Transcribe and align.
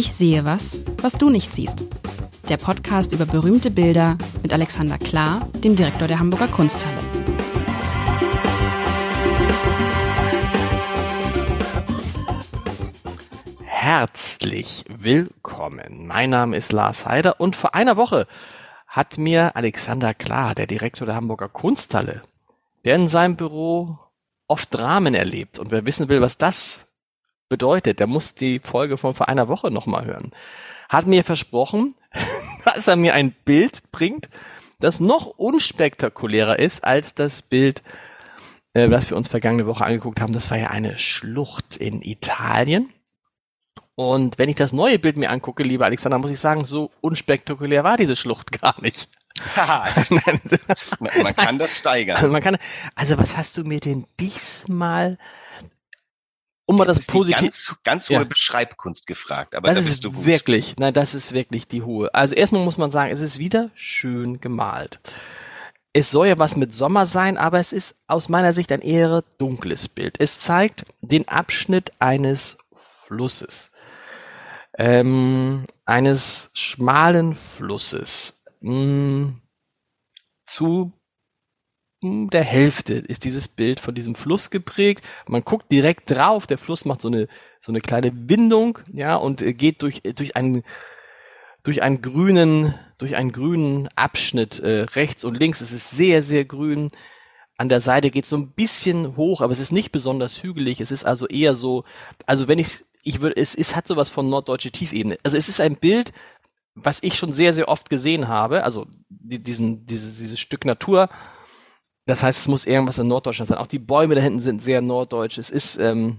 Ich 0.00 0.14
sehe 0.14 0.46
was, 0.46 0.78
was 1.02 1.12
du 1.12 1.28
nicht 1.28 1.52
siehst. 1.52 1.84
Der 2.48 2.56
Podcast 2.56 3.12
über 3.12 3.26
berühmte 3.26 3.70
Bilder 3.70 4.16
mit 4.42 4.50
Alexander 4.50 4.96
Klar, 4.96 5.46
dem 5.62 5.76
Direktor 5.76 6.08
der 6.08 6.18
Hamburger 6.18 6.48
Kunsthalle. 6.48 6.96
Herzlich 13.66 14.86
willkommen. 14.88 16.06
Mein 16.06 16.30
Name 16.30 16.56
ist 16.56 16.72
Lars 16.72 17.04
Heider 17.04 17.38
und 17.38 17.54
vor 17.54 17.74
einer 17.74 17.98
Woche 17.98 18.26
hat 18.86 19.18
mir 19.18 19.54
Alexander 19.54 20.14
Klar, 20.14 20.54
der 20.54 20.66
Direktor 20.66 21.04
der 21.04 21.16
Hamburger 21.16 21.50
Kunsthalle, 21.50 22.22
der 22.86 22.96
in 22.96 23.08
seinem 23.08 23.36
Büro 23.36 23.98
oft 24.46 24.74
Dramen 24.74 25.14
erlebt 25.14 25.58
und 25.58 25.70
wer 25.70 25.84
wissen 25.84 26.08
will, 26.08 26.22
was 26.22 26.38
das 26.38 26.86
bedeutet, 27.50 28.00
der 28.00 28.06
muss 28.06 28.34
die 28.34 28.60
Folge 28.60 28.96
von 28.96 29.12
vor 29.12 29.28
einer 29.28 29.48
Woche 29.48 29.70
nochmal 29.70 30.06
hören. 30.06 30.30
Hat 30.88 31.06
mir 31.06 31.22
versprochen, 31.22 31.94
dass 32.64 32.88
er 32.88 32.96
mir 32.96 33.12
ein 33.12 33.32
Bild 33.44 33.82
bringt, 33.92 34.30
das 34.78 35.00
noch 35.00 35.26
unspektakulärer 35.26 36.58
ist 36.58 36.84
als 36.84 37.14
das 37.14 37.42
Bild, 37.42 37.82
äh, 38.72 38.88
das 38.88 39.10
wir 39.10 39.18
uns 39.18 39.28
vergangene 39.28 39.66
Woche 39.66 39.84
angeguckt 39.84 40.22
haben. 40.22 40.32
Das 40.32 40.50
war 40.50 40.56
ja 40.56 40.68
eine 40.68 40.98
Schlucht 40.98 41.76
in 41.76 42.00
Italien. 42.00 42.90
Und 43.94 44.38
wenn 44.38 44.48
ich 44.48 44.56
das 44.56 44.72
neue 44.72 44.98
Bild 44.98 45.18
mir 45.18 45.28
angucke, 45.28 45.62
lieber 45.62 45.84
Alexander, 45.84 46.16
muss 46.16 46.30
ich 46.30 46.40
sagen, 46.40 46.64
so 46.64 46.90
unspektakulär 47.02 47.84
war 47.84 47.98
diese 47.98 48.16
Schlucht 48.16 48.52
gar 48.62 48.80
nicht. 48.80 49.10
man 51.22 51.36
kann 51.36 51.58
das 51.58 51.78
steigern. 51.78 52.16
Also, 52.16 52.28
man 52.28 52.42
kann, 52.42 52.56
also 52.94 53.18
was 53.18 53.36
hast 53.36 53.56
du 53.56 53.64
mir 53.64 53.80
denn 53.80 54.06
diesmal 54.18 55.18
um 56.70 56.76
mal 56.76 56.84
das, 56.84 57.04
positiv. 57.04 57.40
Ganz, 57.40 57.74
ganz 57.84 58.08
hohe 58.08 58.16
ja. 58.16 58.24
Beschreibkunst 58.24 59.06
gefragt, 59.06 59.54
aber 59.54 59.68
das 59.68 59.76
da 59.76 59.80
ist 59.80 59.88
bist 59.88 60.04
du 60.04 60.24
wirklich, 60.24 60.74
nein, 60.78 60.94
das 60.94 61.14
ist 61.14 61.32
wirklich 61.32 61.66
die 61.68 61.82
hohe. 61.82 62.12
Also 62.14 62.34
erstmal 62.34 62.64
muss 62.64 62.78
man 62.78 62.90
sagen, 62.90 63.12
es 63.12 63.20
ist 63.20 63.38
wieder 63.38 63.70
schön 63.74 64.40
gemalt. 64.40 65.00
Es 65.92 66.10
soll 66.10 66.28
ja 66.28 66.38
was 66.38 66.56
mit 66.56 66.72
Sommer 66.72 67.06
sein, 67.06 67.36
aber 67.36 67.58
es 67.58 67.72
ist 67.72 67.96
aus 68.06 68.28
meiner 68.28 68.52
Sicht 68.52 68.70
ein 68.70 68.80
eher 68.80 69.24
dunkles 69.38 69.88
Bild. 69.88 70.16
Es 70.20 70.38
zeigt 70.38 70.84
den 71.00 71.26
Abschnitt 71.26 71.92
eines 71.98 72.58
Flusses, 72.72 73.72
ähm, 74.78 75.64
eines 75.84 76.50
schmalen 76.52 77.34
Flusses. 77.34 78.40
Mh, 78.60 78.72
hm, 78.72 79.40
zu 80.46 80.92
der 82.02 82.44
Hälfte 82.44 82.94
ist 82.94 83.24
dieses 83.24 83.48
Bild 83.48 83.78
von 83.78 83.94
diesem 83.94 84.14
Fluss 84.14 84.50
geprägt. 84.50 85.04
Man 85.28 85.42
guckt 85.42 85.70
direkt 85.70 86.10
drauf, 86.10 86.46
der 86.46 86.58
Fluss 86.58 86.84
macht 86.84 87.02
so 87.02 87.08
eine, 87.08 87.28
so 87.60 87.72
eine 87.72 87.80
kleine 87.80 88.10
Windung, 88.14 88.78
ja, 88.92 89.16
und 89.16 89.42
äh, 89.42 89.52
geht 89.52 89.82
durch, 89.82 90.00
äh, 90.04 90.14
durch 90.14 90.36
einen, 90.36 90.62
durch 91.62 91.82
einen 91.82 92.00
grünen, 92.00 92.74
durch 92.98 93.16
einen 93.16 93.32
grünen 93.32 93.88
Abschnitt 93.96 94.60
äh, 94.60 94.82
rechts 94.94 95.24
und 95.24 95.38
links. 95.38 95.60
Es 95.60 95.72
ist 95.72 95.90
sehr, 95.90 96.22
sehr 96.22 96.46
grün. 96.46 96.90
An 97.58 97.68
der 97.68 97.82
Seite 97.82 98.10
geht 98.10 98.24
so 98.24 98.36
ein 98.36 98.52
bisschen 98.52 99.16
hoch, 99.16 99.42
aber 99.42 99.52
es 99.52 99.60
ist 99.60 99.72
nicht 99.72 99.92
besonders 99.92 100.42
hügelig. 100.42 100.80
Es 100.80 100.90
ist 100.90 101.04
also 101.04 101.26
eher 101.26 101.54
so, 101.54 101.84
also 102.24 102.48
wenn 102.48 102.58
ich 102.58 102.84
ich 103.02 103.20
würde, 103.20 103.36
es, 103.36 103.54
es 103.54 103.76
hat 103.76 103.86
sowas 103.86 104.08
von 104.08 104.28
norddeutsche 104.28 104.70
Tiefebene. 104.70 105.18
Also 105.22 105.36
es 105.36 105.48
ist 105.48 105.60
ein 105.60 105.76
Bild, 105.76 106.12
was 106.74 107.02
ich 107.02 107.16
schon 107.16 107.32
sehr, 107.32 107.52
sehr 107.52 107.68
oft 107.68 107.90
gesehen 107.90 108.28
habe. 108.28 108.64
Also 108.64 108.86
diesen, 109.08 109.86
dieses, 109.86 110.18
dieses 110.18 110.38
Stück 110.38 110.64
Natur 110.64 111.08
das 112.06 112.22
heißt, 112.22 112.40
es 112.40 112.48
muss 112.48 112.66
irgendwas 112.66 112.98
in 112.98 113.08
Norddeutschland 113.08 113.48
sein. 113.48 113.58
Auch 113.58 113.66
die 113.66 113.78
Bäume 113.78 114.14
da 114.14 114.20
hinten 114.20 114.40
sind 114.40 114.62
sehr 114.62 114.80
norddeutsch. 114.80 115.38
Es 115.38 115.50
ist, 115.50 115.78
ähm, 115.78 116.18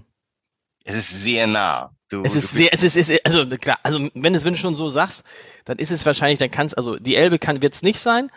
es 0.84 0.94
ist 0.94 1.22
sehr 1.22 1.46
nah. 1.46 1.94
Du, 2.08 2.22
es 2.24 2.36
ist 2.36 2.50
sehr, 2.50 2.72
es 2.72 2.82
ist, 2.82 2.96
es 2.96 3.08
ist, 3.08 3.24
also 3.24 3.46
klar, 3.56 3.78
also 3.82 4.08
wenn 4.14 4.34
es, 4.34 4.44
wenn 4.44 4.52
du 4.52 4.58
schon 4.58 4.76
so 4.76 4.88
sagst, 4.88 5.24
dann 5.64 5.78
ist 5.78 5.90
es 5.90 6.04
wahrscheinlich, 6.04 6.38
dann 6.38 6.50
kann 6.50 6.66
es, 6.66 6.74
also 6.74 6.98
die 6.98 7.16
Elbe 7.16 7.38
kann, 7.38 7.62
wird 7.62 7.74
es 7.74 7.82
nicht 7.82 8.00
sein, 8.00 8.30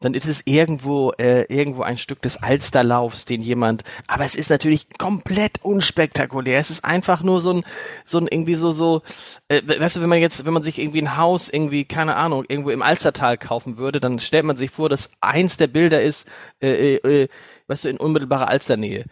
dann 0.00 0.14
ist 0.14 0.26
es 0.26 0.42
irgendwo 0.46 1.12
äh, 1.18 1.42
irgendwo 1.54 1.82
ein 1.82 1.98
Stück 1.98 2.22
des 2.22 2.38
Alsterlaufs, 2.38 3.26
den 3.26 3.42
jemand. 3.42 3.84
Aber 4.06 4.24
es 4.24 4.34
ist 4.34 4.48
natürlich 4.48 4.86
komplett 4.98 5.62
unspektakulär. 5.62 6.58
Es 6.58 6.70
ist 6.70 6.84
einfach 6.84 7.22
nur 7.22 7.40
so 7.40 7.52
ein 7.52 7.64
so 8.06 8.18
ein 8.18 8.26
irgendwie 8.26 8.54
so 8.54 8.72
so. 8.72 9.02
Äh, 9.48 9.60
weißt 9.64 9.96
du, 9.96 10.00
wenn 10.00 10.08
man 10.08 10.18
jetzt, 10.18 10.44
wenn 10.46 10.54
man 10.54 10.62
sich 10.62 10.78
irgendwie 10.78 11.02
ein 11.02 11.18
Haus 11.18 11.50
irgendwie 11.50 11.84
keine 11.84 12.16
Ahnung 12.16 12.44
irgendwo 12.48 12.70
im 12.70 12.82
Alstertal 12.82 13.36
kaufen 13.36 13.76
würde, 13.76 14.00
dann 14.00 14.18
stellt 14.18 14.46
man 14.46 14.56
sich 14.56 14.70
vor, 14.70 14.88
dass 14.88 15.10
eins 15.20 15.58
der 15.58 15.66
Bilder 15.66 16.00
ist, 16.00 16.26
äh, 16.62 16.96
äh, 16.96 17.22
äh 17.22 17.28
weißt 17.66 17.84
du, 17.84 17.88
in 17.90 17.98
unmittelbarer 17.98 18.48
Alsternähe. 18.48 19.04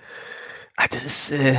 Ah, 0.77 0.87
das 0.91 1.04
ist 1.04 1.32
äh, 1.32 1.56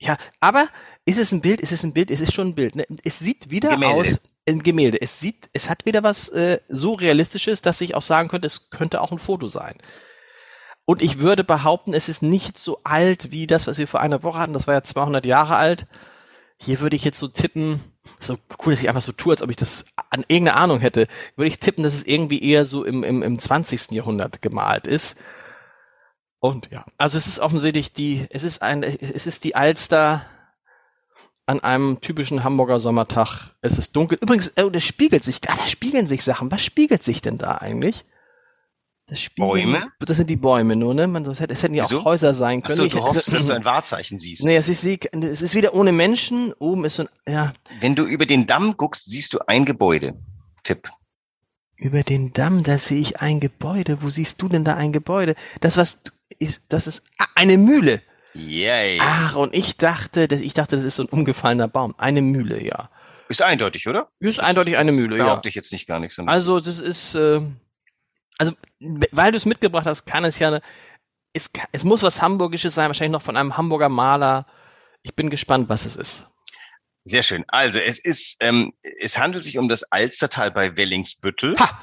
ja, 0.00 0.16
aber 0.40 0.66
ist 1.04 1.18
es 1.18 1.30
ein 1.30 1.40
Bild? 1.40 1.60
Ist 1.60 1.72
es 1.72 1.84
ein 1.84 1.92
Bild? 1.92 2.10
Es 2.10 2.20
ist 2.20 2.32
schon 2.32 2.48
ein 2.48 2.54
Bild. 2.56 2.74
Ne? 2.74 2.84
Es 3.04 3.20
sieht 3.20 3.50
wieder 3.50 3.70
Gemälde. 3.70 3.94
aus 3.94 4.20
ein 4.48 4.62
Gemälde. 4.62 5.00
Es 5.00 5.20
sieht, 5.20 5.48
es 5.52 5.68
hat 5.68 5.86
wieder 5.86 6.02
was 6.02 6.28
äh, 6.28 6.60
so 6.68 6.94
realistisches, 6.94 7.62
dass 7.62 7.80
ich 7.80 7.94
auch 7.94 8.02
sagen 8.02 8.28
könnte, 8.28 8.46
es 8.46 8.70
könnte 8.70 9.00
auch 9.00 9.12
ein 9.12 9.18
Foto 9.18 9.48
sein. 9.48 9.76
Und 10.84 11.02
ich 11.02 11.18
würde 11.18 11.42
behaupten, 11.42 11.94
es 11.94 12.08
ist 12.08 12.22
nicht 12.22 12.58
so 12.58 12.78
alt 12.84 13.32
wie 13.32 13.48
das, 13.48 13.66
was 13.66 13.78
wir 13.78 13.88
vor 13.88 14.00
einer 14.00 14.22
Woche 14.22 14.38
hatten. 14.38 14.52
Das 14.52 14.68
war 14.68 14.74
ja 14.74 14.84
200 14.84 15.26
Jahre 15.26 15.56
alt. 15.56 15.86
Hier 16.58 16.80
würde 16.80 16.96
ich 16.96 17.04
jetzt 17.04 17.18
so 17.18 17.26
tippen, 17.26 17.80
so 18.20 18.38
cool, 18.64 18.72
dass 18.72 18.80
ich 18.80 18.88
einfach 18.88 19.02
so 19.02 19.12
tue, 19.12 19.32
als 19.32 19.42
ob 19.42 19.50
ich 19.50 19.56
das 19.56 19.84
an 20.10 20.24
irgendeine 20.28 20.56
Ahnung 20.56 20.78
hätte, 20.78 21.08
würde 21.34 21.48
ich 21.48 21.58
tippen, 21.58 21.82
dass 21.82 21.92
es 21.92 22.04
irgendwie 22.04 22.42
eher 22.42 22.64
so 22.64 22.84
im, 22.84 23.02
im, 23.02 23.22
im 23.22 23.38
20. 23.38 23.90
Jahrhundert 23.90 24.40
gemalt 24.42 24.86
ist. 24.86 25.18
Und 26.38 26.70
ja, 26.70 26.84
also 26.96 27.18
es 27.18 27.26
ist 27.26 27.40
offensichtlich 27.40 27.92
die, 27.92 28.26
es 28.30 28.44
ist 28.44 28.62
ein, 28.62 28.84
es 28.84 29.26
ist 29.26 29.42
die 29.42 29.56
Alster 29.56 30.24
an 31.46 31.60
einem 31.60 32.00
typischen 32.00 32.44
Hamburger 32.44 32.80
Sommertag. 32.80 33.54
Es 33.62 33.78
ist 33.78 33.94
dunkel. 33.94 34.18
Übrigens, 34.20 34.48
äh, 34.48 34.70
das 34.70 34.84
spiegelt 34.84 35.24
sich, 35.24 35.40
ah, 35.48 35.54
da 35.56 35.66
spiegeln 35.66 36.06
sich 36.06 36.24
Sachen. 36.24 36.50
Was 36.50 36.62
spiegelt 36.62 37.02
sich 37.02 37.20
denn 37.20 37.38
da 37.38 37.58
eigentlich? 37.58 38.04
Das 39.06 39.20
Spiegeln, 39.20 39.50
Bäume? 39.50 39.92
Das 40.00 40.16
sind 40.16 40.28
die 40.28 40.36
Bäume 40.36 40.74
nur, 40.74 40.92
ne? 40.92 41.06
Man, 41.06 41.22
das, 41.22 41.38
hätte, 41.38 41.54
es 41.54 41.62
hätten 41.62 41.74
ja 41.74 41.84
auch 41.84 42.04
Häuser 42.04 42.34
sein 42.34 42.64
können. 42.64 42.80
Achso, 42.80 42.98
du 42.98 43.04
hoffst, 43.04 43.32
dass 43.32 43.46
du 43.46 43.52
ein 43.52 43.64
Wahrzeichen 43.64 44.18
siehst. 44.18 44.44
Nee, 44.44 44.56
es 44.56 44.68
ist, 44.68 44.84
es 44.84 45.42
ist 45.42 45.54
wieder 45.54 45.74
ohne 45.74 45.92
Menschen. 45.92 46.52
Oben 46.54 46.84
ist 46.84 46.96
so 46.96 47.04
ein, 47.04 47.08
ja. 47.32 47.52
Wenn 47.80 47.94
du 47.94 48.04
über 48.04 48.26
den 48.26 48.48
Damm 48.48 48.76
guckst, 48.76 49.08
siehst 49.08 49.32
du 49.32 49.38
ein 49.46 49.64
Gebäude. 49.64 50.14
Tipp. 50.64 50.88
Über 51.76 52.02
den 52.02 52.32
Damm, 52.32 52.64
da 52.64 52.78
sehe 52.78 52.98
ich 52.98 53.20
ein 53.20 53.38
Gebäude. 53.38 54.02
Wo 54.02 54.10
siehst 54.10 54.42
du 54.42 54.48
denn 54.48 54.64
da 54.64 54.74
ein 54.74 54.90
Gebäude? 54.90 55.36
Das 55.60 55.76
was 55.76 56.00
ist, 56.40 56.62
das 56.68 56.88
ist 56.88 57.04
ah, 57.18 57.26
eine 57.36 57.58
Mühle. 57.58 58.02
Yay. 58.36 58.98
Ach, 59.00 59.34
und 59.36 59.54
ich 59.54 59.76
dachte, 59.76 60.28
dass, 60.28 60.40
ich 60.40 60.54
dachte, 60.54 60.76
das 60.76 60.84
ist 60.84 60.96
so 60.96 61.04
ein 61.04 61.08
umgefallener 61.08 61.68
Baum. 61.68 61.94
Eine 61.98 62.22
Mühle, 62.22 62.62
ja. 62.62 62.88
Ist 63.28 63.42
eindeutig, 63.42 63.88
oder? 63.88 64.08
Ist 64.20 64.40
eindeutig 64.40 64.76
eine 64.76 64.92
Mühle, 64.92 65.18
ja. 65.18 65.40
Ich 65.44 65.54
jetzt 65.54 65.72
nicht 65.72 65.86
gar 65.86 65.98
nichts. 65.98 66.18
Also, 66.18 66.60
das 66.60 66.78
ist, 66.78 67.14
äh, 67.14 67.40
also, 68.38 68.52
weil 68.78 69.32
du 69.32 69.36
es 69.36 69.46
mitgebracht 69.46 69.86
hast, 69.86 70.04
kann 70.04 70.24
es 70.24 70.38
ja, 70.38 70.48
eine, 70.48 70.60
es, 71.32 71.50
es 71.72 71.84
muss 71.84 72.02
was 72.02 72.22
Hamburgisches 72.22 72.74
sein, 72.74 72.88
wahrscheinlich 72.88 73.12
noch 73.12 73.22
von 73.22 73.36
einem 73.36 73.56
Hamburger 73.56 73.88
Maler. 73.88 74.46
Ich 75.02 75.14
bin 75.14 75.30
gespannt, 75.30 75.68
was 75.68 75.86
es 75.86 75.96
ist. 75.96 76.28
Sehr 77.04 77.22
schön. 77.22 77.44
Also, 77.48 77.78
es 77.78 77.98
ist, 77.98 78.36
ähm, 78.40 78.72
es 79.00 79.18
handelt 79.18 79.44
sich 79.44 79.58
um 79.58 79.68
das 79.68 79.84
Alstertal 79.84 80.50
bei 80.50 80.76
Wellingsbüttel. 80.76 81.56
Ha! 81.58 81.80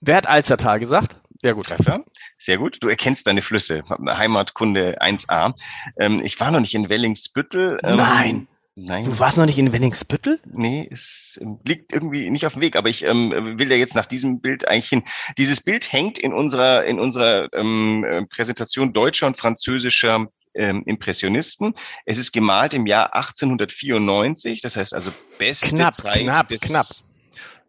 Wer 0.00 0.16
hat 0.16 0.26
Alstertal 0.26 0.78
gesagt? 0.78 1.18
Sehr 1.42 1.54
gut. 1.54 1.66
Treffer. 1.66 2.04
Sehr 2.36 2.58
gut. 2.58 2.78
Du 2.80 2.88
erkennst 2.88 3.26
deine 3.26 3.42
Flüsse. 3.42 3.82
Heimatkunde 3.88 5.00
1a. 5.00 5.54
Ähm, 5.98 6.20
ich 6.22 6.38
war 6.38 6.50
noch 6.50 6.60
nicht 6.60 6.74
in 6.74 6.88
Wellingsbüttel. 6.88 7.78
Ähm, 7.82 7.96
Nein. 7.96 8.48
Nein. 8.76 9.04
Du 9.04 9.18
warst 9.18 9.36
noch 9.36 9.46
nicht 9.46 9.58
in 9.58 9.72
Wellingsbüttel? 9.72 10.40
Nee, 10.46 10.88
es 10.90 11.38
ähm, 11.42 11.58
liegt 11.64 11.92
irgendwie 11.92 12.30
nicht 12.30 12.46
auf 12.46 12.54
dem 12.54 12.62
Weg, 12.62 12.76
aber 12.76 12.88
ich 12.88 13.02
ähm, 13.04 13.58
will 13.58 13.70
ja 13.70 13.76
jetzt 13.76 13.94
nach 13.94 14.06
diesem 14.06 14.40
Bild 14.40 14.68
eigentlich 14.68 14.88
hin. 14.88 15.02
Dieses 15.36 15.60
Bild 15.60 15.92
hängt 15.92 16.18
in 16.18 16.32
unserer, 16.32 16.84
in 16.84 16.98
unserer 16.98 17.52
ähm, 17.52 18.04
äh, 18.04 18.24
Präsentation 18.26 18.92
deutscher 18.92 19.26
und 19.26 19.36
französischer 19.36 20.26
ähm, 20.54 20.82
Impressionisten. 20.86 21.74
Es 22.06 22.16
ist 22.16 22.32
gemalt 22.32 22.72
im 22.74 22.86
Jahr 22.86 23.14
1894, 23.14 24.62
das 24.62 24.76
heißt 24.76 24.94
also 24.94 25.10
beste 25.38 25.74
knapp, 25.74 25.94
Zeit 25.94 26.22
knapp, 26.22 26.48
des, 26.48 26.60
knapp. 26.60 26.86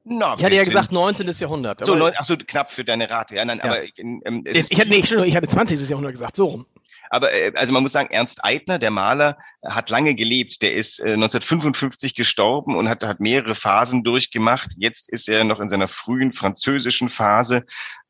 Na, 0.03 0.33
ich 0.36 0.44
hatte 0.44 0.56
ja 0.56 0.63
gesagt 0.63 0.92
19. 0.92 1.31
Jahrhundert. 1.31 1.86
So, 1.86 1.95
neun, 1.95 2.13
ach 2.18 2.25
so, 2.25 2.36
knapp 2.36 2.71
für 2.71 2.83
deine 2.83 3.09
Rate. 3.09 3.36
Ja, 3.36 3.45
nein, 3.45 3.59
ja. 3.59 3.65
aber 3.65 3.83
ähm, 3.98 4.44
ich, 4.45 4.71
ich, 4.71 4.80
hatte, 4.80 4.89
nee, 4.89 5.03
ich 5.25 5.36
hatte 5.36 5.48
20. 5.48 5.88
Jahrhundert 5.88 6.13
gesagt, 6.13 6.36
so 6.36 6.45
rum. 6.45 6.65
Aber 7.12 7.33
äh, 7.33 7.51
also 7.56 7.74
man 7.74 7.83
muss 7.83 7.92
sagen, 7.92 8.09
Ernst 8.09 8.44
Eitner, 8.44 8.80
der 8.80 8.89
Maler, 8.89 9.38
hat 9.63 9.89
lange 9.89 10.15
gelebt. 10.15 10.62
Der 10.62 10.74
ist 10.74 11.00
äh, 11.00 11.13
1955 11.13 12.15
gestorben 12.15 12.75
und 12.75 12.89
hat, 12.89 13.03
hat 13.03 13.19
mehrere 13.19 13.53
Phasen 13.53 14.03
durchgemacht. 14.03 14.71
Jetzt 14.77 15.09
ist 15.09 15.30
er 15.30 15.44
noch 15.44 15.59
in 15.59 15.69
seiner 15.69 15.89
frühen 15.89 16.31
französischen 16.31 17.09
Phase 17.09 17.65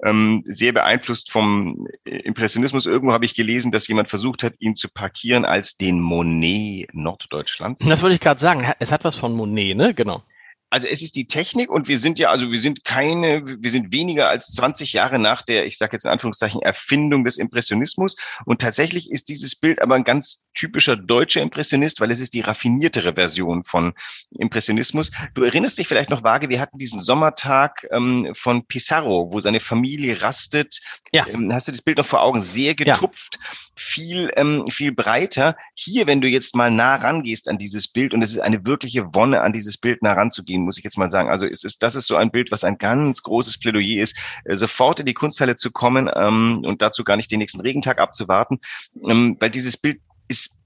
ähm, 0.06 0.44
sehr 0.46 0.72
beeinflusst 0.72 1.32
vom 1.32 1.88
Impressionismus. 2.06 2.86
Irgendwo 2.86 3.12
habe 3.12 3.26
ich 3.26 3.34
gelesen, 3.34 3.72
dass 3.72 3.88
jemand 3.88 4.10
versucht 4.10 4.44
hat, 4.44 4.54
ihn 4.60 4.76
zu 4.76 4.88
parkieren 4.88 5.46
als 5.46 5.76
den 5.78 6.00
Monet 6.00 6.94
Norddeutschlands. 6.94 7.84
Das 7.86 8.04
wollte 8.04 8.16
ich 8.16 8.22
gerade 8.22 8.40
sagen. 8.40 8.72
Es 8.80 8.92
hat 8.92 9.04
was 9.04 9.16
von 9.16 9.34
Monet, 9.34 9.76
ne? 9.76 9.94
Genau. 9.96 10.24
Also 10.72 10.88
es 10.88 11.02
ist 11.02 11.18
die 11.18 11.28
Technik 11.28 11.70
und 11.70 11.90
wir 11.90 12.00
sind 12.00 12.18
ja, 12.18 12.30
also 12.30 12.50
wir 12.50 12.60
sind 12.60 12.86
keine, 12.86 13.44
wir 13.46 13.70
sind 13.70 13.92
weniger 13.92 14.30
als 14.30 14.48
20 14.54 14.94
Jahre 14.94 15.20
nach 15.20 15.42
der, 15.42 15.66
ich 15.66 15.78
sage 15.78 15.92
jetzt 15.94 16.06
in 16.06 16.12
Anführungszeichen, 16.12 16.62
Erfindung 16.62 17.26
des 17.26 17.38
Impressionismus. 17.38 18.16
Und 18.46 18.62
tatsächlich 18.62 19.12
ist 19.12 19.28
dieses 19.28 19.56
Bild 19.56 19.82
aber 19.82 19.96
ein 19.96 20.06
ganz 20.06 20.42
typischer 20.54 20.96
deutscher 20.96 21.42
Impressionist, 21.42 22.00
weil 22.00 22.12
es 22.12 22.20
ist 22.22 22.34
die 22.34 22.42
raffiniertere 22.42 23.14
Version 23.16 23.64
von 23.64 23.94
Impressionismus. 24.32 25.12
Du 25.34 25.44
erinnerst 25.44 25.78
dich 25.78 25.88
vielleicht 25.88 26.10
noch 26.10 26.24
vage, 26.24 26.50
wir 26.50 26.62
hatten 26.62 26.78
diesen 26.78 27.02
Sommertag 27.02 27.86
ähm, 27.92 28.32
von 28.34 28.66
Pissarro, 28.66 29.34
wo 29.34 29.40
seine 29.40 29.60
Familie 29.60 30.22
rastet. 30.22 30.80
Ja. 31.14 31.28
Ähm, 31.28 31.54
hast 31.54 31.68
du 31.68 31.72
das 31.72 31.82
Bild 31.82 31.98
noch 31.98 32.06
vor 32.06 32.22
Augen? 32.22 32.42
Sehr 32.42 32.76
getupft, 32.76 33.40
ja. 33.42 33.50
viel, 33.76 34.32
ähm, 34.36 34.66
viel 34.70 34.94
breiter. 34.94 35.58
Hier, 35.74 36.08
wenn 36.08 36.22
du 36.22 36.30
jetzt 36.30 36.56
mal 36.56 36.72
nah 36.72 36.96
rangehst 36.96 37.48
an 37.48 37.58
dieses 37.58 37.88
Bild, 37.88 38.14
und 38.14 38.22
es 38.22 38.32
ist 38.32 38.40
eine 38.40 38.66
wirkliche 38.66 39.14
Wonne, 39.14 39.42
an 39.42 39.54
dieses 39.54 39.78
Bild 39.78 40.02
nah 40.02 40.14
ranzugehen, 40.14 40.61
muss 40.62 40.78
ich 40.78 40.84
jetzt 40.84 40.98
mal 40.98 41.10
sagen. 41.10 41.30
Also 41.30 41.46
es 41.46 41.64
ist, 41.64 41.84
das 41.84 41.96
ist 41.96 42.08
so 42.08 42.16
ein 42.16 42.32
Bild, 42.32 42.52
was 42.52 42.64
ein 42.64 42.78
ganz 42.78 43.22
großes 43.24 43.60
Plädoyer 43.60 44.02
ist, 44.02 44.18
äh, 44.46 44.56
sofort 44.56 45.00
in 45.00 45.06
die 45.06 45.14
Kunsthalle 45.14 45.56
zu 45.56 45.72
kommen 45.72 46.10
ähm, 46.14 46.64
und 46.66 46.82
dazu 46.82 47.04
gar 47.04 47.18
nicht 47.18 47.32
den 47.32 47.40
nächsten 47.40 47.62
Regentag 47.62 48.00
abzuwarten, 48.00 48.60
ähm, 49.08 49.38
weil 49.40 49.50
dieses 49.50 49.78
Bild 49.78 50.00
ist 50.28 50.58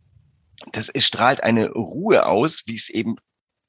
das 0.71 0.89
es 0.89 1.05
strahlt 1.05 1.43
eine 1.43 1.71
Ruhe 1.71 2.25
aus, 2.25 2.63
wie 2.65 2.75
es 2.75 2.89
eben 2.89 3.17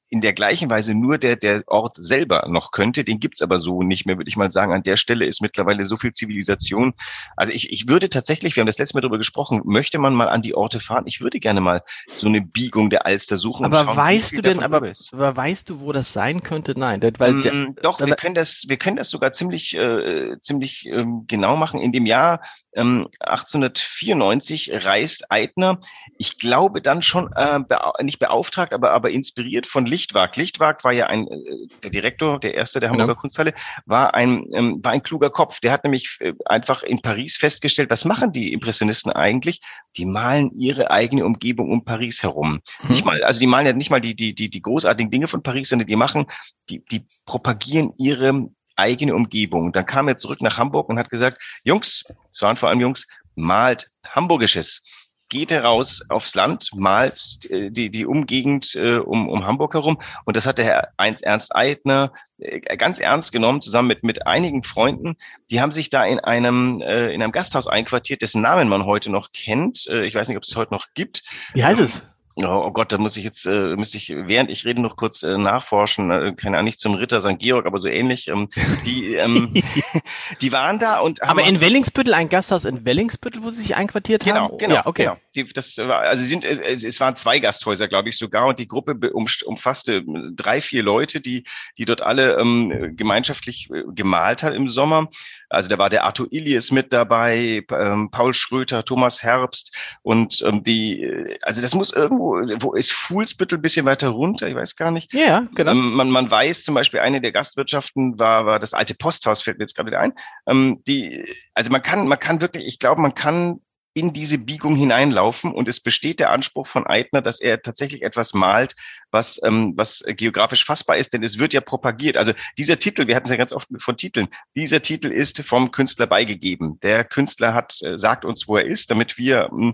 in 0.09 0.21
der 0.21 0.33
gleichen 0.33 0.69
Weise 0.69 0.93
nur 0.93 1.17
der, 1.17 1.35
der 1.35 1.63
Ort 1.67 1.95
selber 1.97 2.45
noch 2.47 2.71
könnte. 2.71 3.03
Den 3.03 3.19
gibt's 3.19 3.41
aber 3.41 3.59
so 3.59 3.83
nicht 3.83 4.05
mehr, 4.05 4.17
würde 4.17 4.29
ich 4.29 4.37
mal 4.37 4.49
sagen. 4.49 4.71
An 4.71 4.83
der 4.83 4.95
Stelle 4.95 5.25
ist 5.25 5.41
mittlerweile 5.41 5.83
so 5.83 5.97
viel 5.97 6.13
Zivilisation. 6.13 6.93
Also 7.35 7.51
ich, 7.51 7.71
ich 7.71 7.89
würde 7.89 8.09
tatsächlich, 8.09 8.55
wir 8.55 8.61
haben 8.61 8.67
das 8.67 8.77
letzte 8.77 8.95
Mal 8.95 9.01
darüber 9.01 9.17
gesprochen, 9.17 9.61
möchte 9.65 9.99
man 9.99 10.13
mal 10.13 10.29
an 10.29 10.41
die 10.41 10.55
Orte 10.55 10.79
fahren? 10.79 11.03
Ich 11.07 11.19
würde 11.19 11.39
gerne 11.39 11.59
mal 11.59 11.83
so 12.07 12.27
eine 12.27 12.41
Biegung 12.41 12.89
der 12.89 13.05
Alster 13.05 13.35
suchen. 13.35 13.65
Aber 13.65 13.83
schauen, 13.83 13.97
weißt 13.97 14.37
du 14.37 14.41
denn, 14.41 14.63
aber, 14.63 14.77
aber 14.77 15.37
weißt 15.37 15.69
du, 15.69 15.81
wo 15.81 15.91
das 15.91 16.13
sein 16.13 16.41
könnte? 16.41 16.73
Nein, 16.77 17.01
weil 17.17 17.33
mm, 17.33 17.41
der, 17.41 17.67
doch, 17.81 17.99
wir 17.99 18.15
können 18.15 18.35
das, 18.35 18.65
wir 18.67 18.77
können 18.77 18.97
das 18.97 19.09
sogar 19.09 19.33
ziemlich, 19.33 19.75
äh, 19.75 20.39
ziemlich 20.39 20.85
ähm, 20.85 21.25
genau 21.27 21.57
machen. 21.57 21.81
In 21.81 21.91
dem 21.91 22.05
Jahr 22.05 22.41
ähm, 22.73 23.07
1894 23.19 24.71
reist 24.85 25.31
Eitner, 25.31 25.79
ich 26.17 26.37
glaube 26.37 26.81
dann 26.81 27.01
schon 27.01 27.29
äh, 27.35 27.59
bea 27.59 27.93
nicht 28.01 28.19
beauftragt, 28.19 28.73
aber 28.73 28.91
aber 28.91 29.09
inspiriert 29.09 29.67
von 29.67 29.85
Lichtwag. 29.97 30.35
Lichtwag 30.35 30.83
war 30.83 30.93
ja 30.93 31.07
ein, 31.07 31.27
äh, 31.27 31.67
der 31.83 31.89
Direktor, 31.89 32.39
der 32.39 32.53
erste 32.53 32.79
der 32.79 32.89
Hamburger 32.89 33.13
genau. 33.13 33.21
Kunsthalle, 33.21 33.53
war 33.85 34.13
ein, 34.13 34.45
ähm, 34.53 34.79
war 34.83 34.91
ein 34.91 35.01
kluger 35.01 35.31
Kopf. 35.31 35.59
Der 35.59 35.71
hat 35.71 35.83
nämlich 35.83 36.17
äh, 36.19 36.33
einfach 36.45 36.83
in 36.83 37.01
Paris 37.01 37.35
festgestellt, 37.35 37.89
was 37.89 38.05
machen 38.05 38.31
die 38.31 38.53
Impressionisten 38.53 39.11
eigentlich? 39.11 39.59
Die 39.95 40.05
malen 40.05 40.51
ihre 40.53 40.91
eigene 40.91 41.25
Umgebung 41.25 41.71
um 41.71 41.83
Paris 41.83 42.21
herum. 42.21 42.61
Hm. 42.81 42.91
Nicht 42.91 43.05
mal, 43.05 43.23
also 43.23 43.39
die 43.39 43.47
malen 43.47 43.65
ja 43.65 43.73
nicht 43.73 43.89
mal 43.89 44.01
die, 44.01 44.15
die, 44.15 44.35
die, 44.35 44.49
die 44.49 44.61
großartigen 44.61 45.09
Dinge 45.09 45.27
von 45.27 45.41
Paris, 45.41 45.69
sondern 45.69 45.87
die 45.87 45.95
machen, 45.95 46.27
die, 46.69 46.85
die 46.85 47.03
propagieren 47.25 47.93
ihre 47.97 48.49
eigene 48.75 49.15
Umgebung. 49.15 49.73
Dann 49.73 49.87
kam 49.87 50.07
er 50.07 50.17
zurück 50.17 50.41
nach 50.43 50.59
Hamburg 50.59 50.89
und 50.89 50.99
hat 50.99 51.09
gesagt, 51.09 51.41
Jungs, 51.63 52.05
es 52.29 52.41
waren 52.43 52.57
vor 52.57 52.69
allem 52.69 52.79
Jungs, 52.79 53.07
malt 53.33 53.89
Hamburgisches 54.05 55.06
geht 55.29 55.51
heraus 55.51 56.01
aufs 56.09 56.35
Land, 56.35 56.69
malt 56.75 57.49
äh, 57.49 57.69
die, 57.69 57.89
die 57.89 58.05
Umgegend 58.05 58.75
äh, 58.75 58.97
um, 58.97 59.29
um 59.29 59.45
Hamburg 59.45 59.73
herum. 59.73 59.99
Und 60.25 60.37
das 60.37 60.45
hat 60.45 60.57
der 60.57 60.65
Herr 60.65 60.89
Ernst 60.97 61.55
Eitner 61.55 62.11
äh, 62.37 62.59
ganz 62.77 62.99
ernst 62.99 63.31
genommen, 63.31 63.61
zusammen 63.61 63.87
mit, 63.87 64.03
mit 64.03 64.27
einigen 64.27 64.63
Freunden. 64.63 65.17
Die 65.49 65.61
haben 65.61 65.71
sich 65.71 65.89
da 65.89 66.05
in 66.05 66.19
einem, 66.19 66.81
äh, 66.81 67.11
in 67.13 67.21
einem 67.21 67.31
Gasthaus 67.31 67.67
einquartiert, 67.67 68.21
dessen 68.21 68.41
Namen 68.41 68.69
man 68.69 68.85
heute 68.85 69.11
noch 69.11 69.31
kennt. 69.31 69.87
Äh, 69.87 70.05
ich 70.05 70.15
weiß 70.15 70.27
nicht, 70.27 70.37
ob 70.37 70.43
es 70.43 70.55
heute 70.55 70.73
noch 70.73 70.87
gibt. 70.93 71.23
Wie 71.53 71.63
heißt 71.63 71.81
es? 71.81 72.03
Oh, 72.39 72.65
oh 72.67 72.71
Gott, 72.71 72.93
da 72.93 72.99
muss 72.99 73.17
ich 73.17 73.23
jetzt, 73.23 73.47
äh, 73.47 73.75
müsste 73.75 73.97
ich, 73.97 74.09
während 74.09 74.51
ich 74.51 74.63
rede, 74.63 74.79
noch 74.79 74.95
kurz 74.95 75.23
äh, 75.23 75.37
nachforschen. 75.37 76.11
Äh, 76.11 76.33
keine 76.33 76.57
Ahnung, 76.57 76.65
nicht 76.65 76.79
zum 76.79 76.93
Ritter 76.93 77.19
St. 77.19 77.39
Georg, 77.39 77.65
aber 77.65 77.79
so 77.79 77.87
ähnlich. 77.87 78.27
Ähm, 78.27 78.49
die, 78.85 79.15
ähm, 79.15 79.51
die 80.41 80.51
waren 80.51 80.77
da 80.77 80.99
und 80.99 81.23
Aber 81.23 81.43
in 81.43 81.61
Wellingsbüttel, 81.61 82.13
ein 82.13 82.29
Gasthaus 82.29 82.65
in 82.65 82.85
Wellingsbüttel, 82.85 83.41
wo 83.41 83.49
sie 83.49 83.63
sich 83.63 83.75
einquartiert 83.75 84.23
genau, 84.23 84.49
haben? 84.49 84.57
Genau, 84.59 84.75
ja, 84.75 84.85
okay. 84.85 85.03
Genau. 85.05 85.17
Die, 85.35 85.45
das 85.45 85.77
war, 85.79 86.01
also 86.01 86.23
sind, 86.23 86.45
äh, 86.45 86.61
es, 86.61 86.83
es 86.83 86.99
waren 86.99 87.15
zwei 87.15 87.39
Gasthäuser, 87.39 87.87
glaube 87.87 88.09
ich 88.09 88.17
sogar, 88.17 88.45
und 88.45 88.59
die 88.59 88.67
Gruppe 88.67 89.11
um, 89.13 89.25
umfasste 89.45 90.03
drei, 90.35 90.61
vier 90.61 90.83
Leute, 90.83 91.21
die, 91.21 91.43
die 91.79 91.85
dort 91.85 92.01
alle 92.01 92.37
ähm, 92.37 92.95
gemeinschaftlich 92.95 93.69
äh, 93.71 93.81
gemalt 93.95 94.43
hat 94.43 94.53
im 94.53 94.69
Sommer. 94.69 95.09
Also 95.49 95.69
da 95.69 95.77
war 95.77 95.89
der 95.89 96.03
Arthur 96.03 96.27
Ilies 96.31 96.71
mit 96.71 96.91
dabei, 96.93 97.65
ähm, 97.71 98.11
Paul 98.11 98.33
Schröter, 98.33 98.83
Thomas 98.83 99.23
Herbst 99.23 99.75
und 100.03 100.43
ähm, 100.45 100.61
die, 100.61 101.03
äh, 101.03 101.37
also 101.41 101.61
das 101.61 101.73
muss 101.73 101.93
irgendwo, 101.93 102.26
wo 102.31 102.73
ist 102.73 102.91
Fuhlsbüttel 102.91 103.57
ein 103.57 103.61
bisschen 103.61 103.85
weiter 103.85 104.09
runter, 104.09 104.47
ich 104.47 104.55
weiß 104.55 104.75
gar 104.75 104.91
nicht. 104.91 105.13
Ja, 105.13 105.47
genau. 105.55 105.71
Ähm, 105.71 105.93
man, 105.93 106.09
man 106.09 106.29
weiß 106.29 106.63
zum 106.63 106.75
Beispiel, 106.75 106.99
eine 106.99 107.21
der 107.21 107.31
Gastwirtschaften 107.31 108.19
war, 108.19 108.45
war 108.45 108.59
das 108.59 108.73
alte 108.73 108.95
Posthaus, 108.95 109.41
fällt 109.41 109.57
mir 109.57 109.63
jetzt 109.63 109.75
gerade 109.75 109.87
wieder 109.87 109.99
ein. 109.99 110.13
Ähm, 110.47 110.81
die, 110.87 111.25
also 111.53 111.71
man 111.71 111.81
kann, 111.81 112.07
man 112.07 112.19
kann 112.19 112.41
wirklich, 112.41 112.67
ich 112.67 112.79
glaube, 112.79 113.01
man 113.01 113.15
kann 113.15 113.61
in 113.97 114.13
diese 114.13 114.37
Biegung 114.37 114.75
hineinlaufen 114.75 115.51
und 115.51 115.67
es 115.67 115.79
besteht 115.79 116.19
der 116.19 116.29
Anspruch 116.29 116.67
von 116.67 116.85
Eitner, 116.85 117.23
dass 117.23 117.41
er 117.41 117.63
tatsächlich 117.63 118.03
etwas 118.03 118.35
malt, 118.35 118.75
was, 119.09 119.41
ähm, 119.43 119.73
was 119.75 120.03
geografisch 120.05 120.65
fassbar 120.65 120.97
ist, 120.97 121.13
denn 121.13 121.23
es 121.23 121.39
wird 121.39 121.51
ja 121.51 121.61
propagiert. 121.61 122.15
Also 122.15 122.33
dieser 122.59 122.77
Titel, 122.77 123.07
wir 123.07 123.15
hatten 123.15 123.25
es 123.25 123.31
ja 123.31 123.37
ganz 123.37 123.53
oft 123.53 123.67
von 123.79 123.97
Titeln, 123.97 124.27
dieser 124.55 124.83
Titel 124.83 125.07
ist 125.07 125.41
vom 125.41 125.71
Künstler 125.71 126.05
beigegeben. 126.05 126.79
Der 126.81 127.03
Künstler 127.05 127.55
hat, 127.55 127.81
äh, 127.81 127.97
sagt 127.97 128.23
uns, 128.23 128.47
wo 128.47 128.57
er 128.57 128.65
ist, 128.65 128.91
damit 128.91 129.17
wir 129.17 129.49
ähm, 129.51 129.73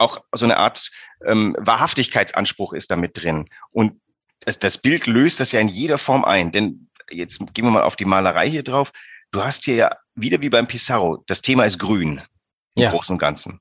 auch 0.00 0.22
so 0.32 0.44
eine 0.44 0.56
Art 0.56 0.90
ähm, 1.26 1.54
Wahrhaftigkeitsanspruch 1.58 2.72
ist 2.72 2.90
damit 2.90 3.22
drin. 3.22 3.48
Und 3.70 4.00
das, 4.40 4.58
das 4.58 4.78
Bild 4.78 5.06
löst 5.06 5.40
das 5.40 5.52
ja 5.52 5.60
in 5.60 5.68
jeder 5.68 5.98
Form 5.98 6.24
ein, 6.24 6.52
denn 6.52 6.88
jetzt 7.10 7.38
gehen 7.52 7.64
wir 7.64 7.70
mal 7.70 7.82
auf 7.82 7.96
die 7.96 8.04
Malerei 8.04 8.48
hier 8.48 8.62
drauf. 8.62 8.92
Du 9.30 9.44
hast 9.44 9.64
hier 9.64 9.74
ja 9.74 9.96
wieder 10.14 10.40
wie 10.40 10.50
beim 10.50 10.66
Pissarro, 10.66 11.22
das 11.26 11.42
Thema 11.42 11.64
ist 11.64 11.78
grün 11.78 12.22
im 12.74 12.82
ja. 12.82 12.90
Großen 12.90 13.12
und 13.12 13.18
Ganzen. 13.18 13.60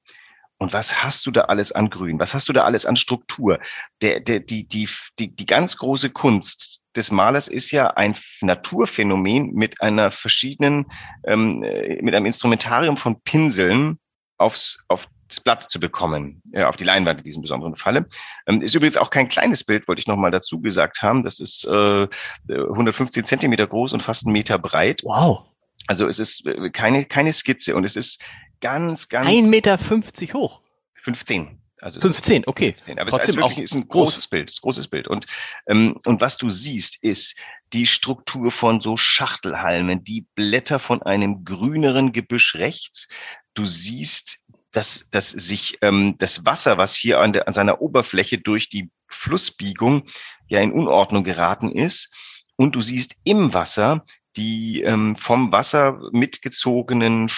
Und 0.62 0.74
was 0.74 1.04
hast 1.04 1.26
du 1.26 1.32
da 1.32 1.42
alles 1.44 1.72
an 1.72 1.90
Grün? 1.90 2.20
Was 2.20 2.34
hast 2.34 2.50
du 2.50 2.54
da 2.54 2.66
alles 2.66 2.86
an 2.86 2.98
Struktur? 2.98 3.60
Der, 4.02 4.20
der, 4.20 4.42
die, 4.42 4.68
die, 4.68 4.90
die, 5.18 5.34
die 5.34 5.46
ganz 5.46 5.78
große 5.78 6.10
Kunst 6.10 6.82
des 6.98 7.12
Malers 7.12 7.48
ist 7.48 7.72
ja 7.72 7.92
ein 7.92 8.16
Naturphänomen 8.42 9.54
mit 9.54 9.82
einer 9.82 10.12
verschiedenen, 10.12 10.92
ähm, 11.26 11.64
äh, 11.64 12.02
mit 12.02 12.14
einem 12.14 12.26
Instrumentarium 12.26 12.98
von 12.98 13.22
Pinseln 13.22 14.00
aufs, 14.38 14.84
auf 14.90 15.08
das 15.30 15.40
Blatt 15.40 15.64
zu 15.64 15.80
bekommen, 15.80 16.42
äh, 16.52 16.64
auf 16.64 16.76
die 16.76 16.84
Leinwand 16.84 17.20
in 17.20 17.24
diesem 17.24 17.42
besonderen 17.42 17.76
Falle. 17.76 18.08
Ähm, 18.48 18.62
ist 18.62 18.76
übrigens 18.76 18.98
auch 18.98 19.10
kein 19.10 19.30
kleines 19.30 19.64
Bild, 19.64 19.88
wollte 19.88 20.00
ich 20.00 20.08
nochmal 20.08 20.32
dazu 20.32 20.60
gesagt 20.60 21.02
haben. 21.02 21.24
Das 21.24 21.40
ist 21.40 21.66
äh, 21.66 22.08
115 22.50 23.26
Zentimeter 23.26 23.68
groß 23.68 23.94
und 23.94 24.02
fast 24.02 24.26
einen 24.26 24.34
Meter 24.34 24.60
breit. 24.60 25.02
Wow. 25.04 25.46
Also 25.88 26.08
es 26.08 26.20
ist 26.20 26.46
äh, 26.46 26.70
keine, 26.72 27.06
keine 27.06 27.32
Skizze 27.32 27.76
und 27.76 27.84
es 27.84 27.96
ist 27.96 28.22
ganz, 28.60 29.08
ganz. 29.08 29.28
Ein 29.28 29.50
Meter 29.50 29.78
fünfzig 29.78 30.34
hoch. 30.34 30.62
15. 30.96 31.60
Also 31.82 32.02
15, 32.02 32.44
okay. 32.46 32.72
15. 32.74 33.00
Aber 33.00 33.10
Trotzdem 33.10 33.24
es 33.24 33.30
ist, 33.30 33.38
wirklich, 33.38 33.60
ist 33.60 33.74
ein 33.76 33.88
großes 33.88 34.16
groß. 34.16 34.28
Bild, 34.28 34.62
großes 34.62 34.88
Bild. 34.90 35.08
Und, 35.08 35.28
ähm, 35.68 35.98
und 36.06 36.20
was 36.20 36.38
du 36.38 36.50
siehst, 36.50 37.02
ist 37.04 37.38
die 37.72 37.86
Struktur 37.86 38.52
von 38.52 38.82
so 38.82 38.98
Schachtelhalmen, 38.98 40.04
die 40.04 40.28
Blätter 40.36 40.80
von 40.80 41.02
einem 41.04 41.46
grüneren 41.46 42.12
Gebüsch 42.12 42.56
rechts. 42.56 43.08
Du 43.54 43.66
siehst, 43.66 44.40
dass, 44.72 45.10
dass 45.10 45.32
sich 45.32 45.78
ähm, 45.82 46.16
das 46.20 46.46
Wasser, 46.46 46.78
was 46.78 46.96
hier 46.96 47.20
an, 47.20 47.34
der, 47.34 47.48
an 47.48 47.54
seiner 47.54 47.82
Oberfläche 47.82 48.38
durch 48.38 48.70
die 48.70 48.92
Flussbiegung 49.08 50.04
ja 50.48 50.60
in 50.60 50.72
Unordnung 50.72 51.24
geraten 51.24 51.72
ist. 51.72 52.14
Und 52.56 52.76
du 52.76 52.82
siehst 52.82 53.16
im 53.24 53.54
Wasser 53.54 54.04
die 54.36 54.82
ähm, 54.82 55.16
vom 55.16 55.52
Wasser 55.52 56.00
mitgezogenen 56.12 57.30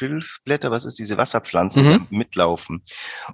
Schilfblätter, 0.00 0.70
was 0.70 0.86
ist 0.86 0.98
diese 0.98 1.18
Wasserpflanze, 1.18 1.82
mhm. 1.82 2.06
mitlaufen. 2.08 2.82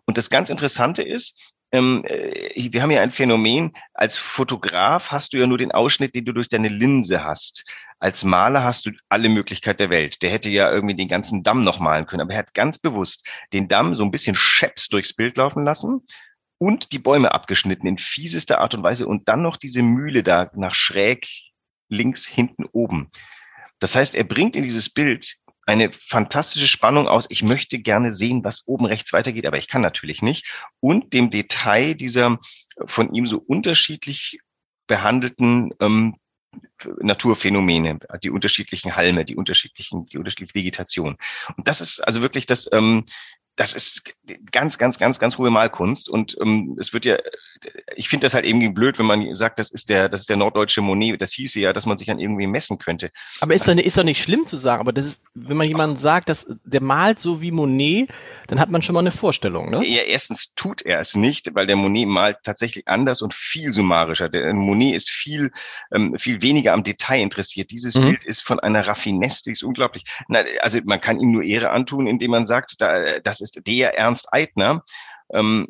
Und 0.04 0.18
das 0.18 0.30
ganz 0.30 0.50
Interessante 0.50 1.02
ist, 1.02 1.52
ähm, 1.70 2.04
äh, 2.06 2.72
wir 2.72 2.82
haben 2.82 2.90
ja 2.90 3.02
ein 3.02 3.12
Phänomen, 3.12 3.72
als 3.94 4.16
Fotograf 4.16 5.12
hast 5.12 5.32
du 5.32 5.38
ja 5.38 5.46
nur 5.46 5.58
den 5.58 5.70
Ausschnitt, 5.70 6.14
den 6.14 6.24
du 6.24 6.32
durch 6.32 6.48
deine 6.48 6.68
Linse 6.68 7.22
hast. 7.24 7.64
Als 7.98 8.24
Maler 8.24 8.64
hast 8.64 8.86
du 8.86 8.90
alle 9.08 9.28
Möglichkeit 9.28 9.78
der 9.80 9.90
Welt. 9.90 10.22
Der 10.22 10.30
hätte 10.30 10.50
ja 10.50 10.70
irgendwie 10.70 10.96
den 10.96 11.08
ganzen 11.08 11.42
Damm 11.42 11.62
noch 11.62 11.78
malen 11.78 12.06
können, 12.06 12.22
aber 12.22 12.32
er 12.32 12.40
hat 12.40 12.54
ganz 12.54 12.78
bewusst 12.78 13.28
den 13.52 13.68
Damm 13.68 13.94
so 13.94 14.04
ein 14.04 14.10
bisschen 14.10 14.36
scheps 14.36 14.88
durchs 14.88 15.14
Bild 15.14 15.36
laufen 15.36 15.64
lassen 15.64 16.02
und 16.58 16.92
die 16.92 16.98
Bäume 16.98 17.32
abgeschnitten 17.32 17.86
in 17.86 17.98
fiesester 17.98 18.60
Art 18.60 18.74
und 18.74 18.82
Weise 18.82 19.06
und 19.06 19.28
dann 19.28 19.42
noch 19.42 19.56
diese 19.56 19.82
Mühle 19.82 20.22
da 20.22 20.50
nach 20.54 20.74
schräg 20.74 21.28
links, 21.88 22.26
hinten, 22.26 22.64
oben. 22.72 23.10
Das 23.78 23.94
heißt, 23.94 24.14
er 24.14 24.24
bringt 24.24 24.56
in 24.56 24.62
dieses 24.62 24.90
Bild 24.90 25.36
eine 25.66 25.90
fantastische 25.92 26.68
Spannung 26.68 27.08
aus. 27.08 27.26
Ich 27.28 27.42
möchte 27.42 27.78
gerne 27.78 28.10
sehen, 28.10 28.44
was 28.44 28.66
oben 28.66 28.86
rechts 28.86 29.12
weitergeht, 29.12 29.46
aber 29.46 29.58
ich 29.58 29.68
kann 29.68 29.82
natürlich 29.82 30.22
nicht. 30.22 30.46
Und 30.80 31.12
dem 31.12 31.30
Detail 31.30 31.94
dieser 31.94 32.38
von 32.86 33.12
ihm 33.12 33.26
so 33.26 33.38
unterschiedlich 33.38 34.38
behandelten 34.86 35.74
ähm, 35.80 36.16
Naturphänomene, 37.00 37.98
die 38.22 38.30
unterschiedlichen 38.30 38.96
Halme, 38.96 39.24
die 39.24 39.36
unterschiedlichen, 39.36 40.04
die 40.04 40.18
unterschiedliche 40.18 40.54
Vegetation. 40.54 41.16
Und 41.56 41.68
das 41.68 41.80
ist 41.80 42.00
also 42.00 42.22
wirklich 42.22 42.46
das, 42.46 42.68
ähm, 42.72 43.04
das 43.56 43.74
ist 43.74 44.14
ganz, 44.52 44.78
ganz, 44.78 44.98
ganz, 44.98 45.18
ganz 45.18 45.38
hohe 45.38 45.50
Malkunst. 45.50 46.08
Und 46.08 46.36
ähm, 46.40 46.76
es 46.78 46.92
wird 46.92 47.04
ja, 47.06 47.18
ich 47.94 48.08
finde 48.08 48.26
das 48.26 48.34
halt 48.34 48.44
irgendwie 48.44 48.68
blöd, 48.68 48.98
wenn 48.98 49.06
man 49.06 49.34
sagt, 49.34 49.58
das 49.58 49.70
ist 49.70 49.88
der, 49.88 50.08
das 50.08 50.20
ist 50.20 50.30
der 50.30 50.36
norddeutsche 50.36 50.80
Monet. 50.80 51.20
Das 51.20 51.32
hieße 51.32 51.60
ja, 51.60 51.72
dass 51.72 51.86
man 51.86 51.98
sich 51.98 52.10
an 52.10 52.18
irgendwie 52.18 52.46
messen 52.46 52.78
könnte. 52.78 53.10
Aber 53.40 53.54
ist 53.54 53.66
doch, 53.66 53.74
nicht, 53.74 53.86
ist 53.86 53.96
doch 53.98 54.04
nicht 54.04 54.22
schlimm 54.22 54.46
zu 54.46 54.56
sagen, 54.56 54.80
aber 54.80 54.92
das 54.92 55.06
ist, 55.06 55.22
wenn 55.34 55.56
man 55.56 55.66
jemanden 55.66 55.96
sagt, 55.96 56.28
dass 56.28 56.46
der 56.64 56.82
malt 56.82 57.18
so 57.18 57.40
wie 57.40 57.50
Monet, 57.50 58.08
dann 58.48 58.60
hat 58.60 58.70
man 58.70 58.82
schon 58.82 58.94
mal 58.94 59.00
eine 59.00 59.12
Vorstellung, 59.12 59.70
ne? 59.70 59.84
Ja, 59.86 60.02
erstens 60.02 60.52
tut 60.54 60.82
er 60.82 61.00
es 61.00 61.14
nicht, 61.14 61.54
weil 61.54 61.66
der 61.66 61.76
Monet 61.76 62.06
malt 62.06 62.38
tatsächlich 62.42 62.86
anders 62.88 63.22
und 63.22 63.34
viel 63.34 63.72
summarischer. 63.72 64.28
Der 64.28 64.52
Monet 64.54 64.94
ist 64.94 65.10
viel, 65.10 65.50
ähm, 65.92 66.16
viel 66.18 66.42
weniger 66.42 66.72
am 66.72 66.84
Detail 66.84 67.22
interessiert. 67.22 67.70
Dieses 67.70 67.94
mhm. 67.94 68.02
Bild 68.02 68.24
ist 68.24 68.42
von 68.42 68.60
einer 68.60 68.86
Raffinesse, 68.86 69.44
die 69.46 69.52
ist 69.52 69.62
unglaublich. 69.62 70.04
Na, 70.28 70.44
also 70.60 70.78
man 70.84 71.00
kann 71.00 71.20
ihm 71.20 71.32
nur 71.32 71.42
Ehre 71.42 71.70
antun, 71.70 72.06
indem 72.06 72.30
man 72.30 72.46
sagt, 72.46 72.80
da, 72.80 73.18
das 73.20 73.40
ist 73.40 73.60
der 73.66 73.96
Ernst 73.96 74.28
Eitner. 74.32 74.82
Ähm, 75.32 75.66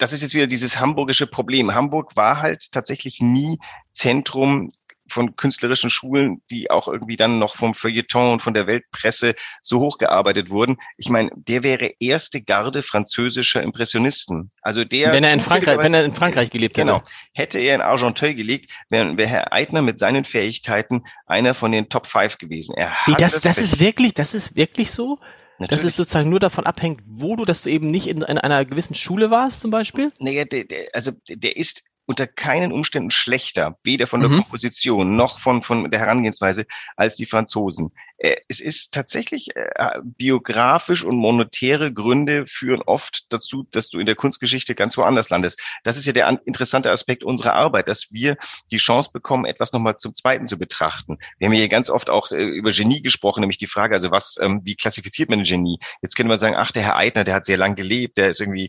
das 0.00 0.12
ist 0.12 0.22
jetzt 0.22 0.34
wieder 0.34 0.46
dieses 0.46 0.80
hamburgische 0.80 1.26
Problem. 1.26 1.74
Hamburg 1.74 2.16
war 2.16 2.40
halt 2.40 2.72
tatsächlich 2.72 3.20
nie 3.20 3.58
Zentrum 3.92 4.72
von 5.10 5.36
künstlerischen 5.36 5.90
Schulen, 5.90 6.40
die 6.50 6.70
auch 6.70 6.88
irgendwie 6.88 7.16
dann 7.16 7.38
noch 7.38 7.56
vom 7.56 7.74
Feuilleton 7.74 8.32
und 8.32 8.42
von 8.42 8.54
der 8.54 8.66
Weltpresse 8.66 9.34
so 9.60 9.80
hochgearbeitet 9.80 10.50
wurden. 10.50 10.76
Ich 10.96 11.08
meine, 11.08 11.30
der 11.34 11.62
wäre 11.62 11.92
erste 11.98 12.42
Garde 12.42 12.82
französischer 12.82 13.62
Impressionisten. 13.62 14.50
Also 14.62 14.84
der 14.84 15.12
wenn 15.12 15.24
er 15.24 15.32
in 15.32 15.40
Frankreich, 15.40 15.78
wenn 15.78 15.94
er 15.94 16.04
in 16.04 16.12
Frankreich 16.12 16.50
gelebt 16.50 16.78
hätte. 16.78 16.86
Genau. 16.86 17.02
Hätte 17.34 17.58
er 17.58 17.74
in 17.74 17.80
Argenteuil 17.80 18.34
gelegt, 18.34 18.70
wäre 18.88 19.16
wär 19.16 19.26
Herr 19.26 19.52
Eitner 19.52 19.82
mit 19.82 19.98
seinen 19.98 20.24
Fähigkeiten 20.24 21.02
einer 21.26 21.54
von 21.54 21.72
den 21.72 21.88
Top 21.88 22.06
Five 22.06 22.38
gewesen. 22.38 22.74
Er 22.76 22.92
Wie, 23.06 23.14
das, 23.14 23.32
das, 23.32 23.42
das 23.42 23.58
ist 23.58 23.80
wirklich, 23.80 24.14
das 24.14 24.34
ist 24.34 24.56
wirklich 24.56 24.90
so? 24.90 25.18
Natürlich. 25.60 25.82
Dass 25.82 25.90
es 25.90 25.96
sozusagen 25.96 26.30
nur 26.30 26.40
davon 26.40 26.64
abhängt, 26.64 27.02
wo 27.06 27.36
du, 27.36 27.44
dass 27.44 27.60
du 27.60 27.68
eben 27.68 27.90
nicht 27.90 28.06
in, 28.06 28.22
in 28.22 28.38
einer 28.38 28.64
gewissen 28.64 28.94
Schule 28.94 29.30
warst 29.30 29.60
zum 29.60 29.70
Beispiel? 29.70 30.10
Nee, 30.18 30.42
der, 30.46 30.64
der, 30.64 30.88
also 30.94 31.12
der 31.28 31.54
ist 31.58 31.84
unter 32.10 32.26
keinen 32.26 32.72
Umständen 32.72 33.12
schlechter, 33.12 33.78
weder 33.84 34.08
von 34.08 34.18
der 34.18 34.28
mhm. 34.28 34.38
Komposition 34.38 35.14
noch 35.14 35.38
von, 35.38 35.62
von 35.62 35.88
der 35.92 36.00
Herangehensweise 36.00 36.66
als 36.96 37.14
die 37.14 37.24
Franzosen. 37.24 37.92
Äh, 38.18 38.34
es 38.48 38.60
ist 38.60 38.92
tatsächlich 38.92 39.54
äh, 39.54 39.92
biografisch 40.02 41.04
und 41.04 41.14
monetäre 41.14 41.92
Gründe 41.92 42.48
führen 42.48 42.82
oft 42.82 43.32
dazu, 43.32 43.64
dass 43.70 43.90
du 43.90 44.00
in 44.00 44.06
der 44.06 44.16
Kunstgeschichte 44.16 44.74
ganz 44.74 44.96
woanders 44.96 45.30
landest. 45.30 45.60
Das 45.84 45.96
ist 45.96 46.04
ja 46.04 46.12
der 46.12 46.40
interessante 46.46 46.90
Aspekt 46.90 47.22
unserer 47.22 47.54
Arbeit, 47.54 47.88
dass 47.88 48.08
wir 48.10 48.36
die 48.72 48.78
Chance 48.78 49.10
bekommen, 49.12 49.44
etwas 49.44 49.72
nochmal 49.72 49.96
zum 49.96 50.12
Zweiten 50.12 50.48
zu 50.48 50.58
betrachten. 50.58 51.18
Wir 51.38 51.46
haben 51.46 51.54
hier 51.54 51.68
ganz 51.68 51.90
oft 51.90 52.10
auch 52.10 52.32
äh, 52.32 52.42
über 52.42 52.72
Genie 52.72 53.02
gesprochen, 53.02 53.38
nämlich 53.38 53.58
die 53.58 53.68
Frage, 53.68 53.94
also 53.94 54.10
was, 54.10 54.36
ähm, 54.40 54.62
wie 54.64 54.74
klassifiziert 54.74 55.30
man 55.30 55.38
ein 55.38 55.44
Genie? 55.44 55.78
Jetzt 56.02 56.16
könnte 56.16 56.30
man 56.30 56.40
sagen, 56.40 56.56
ach, 56.56 56.72
der 56.72 56.82
Herr 56.82 56.96
Eitner, 56.96 57.22
der 57.22 57.34
hat 57.34 57.46
sehr 57.46 57.56
lang 57.56 57.76
gelebt, 57.76 58.18
der 58.18 58.30
ist 58.30 58.40
irgendwie 58.40 58.68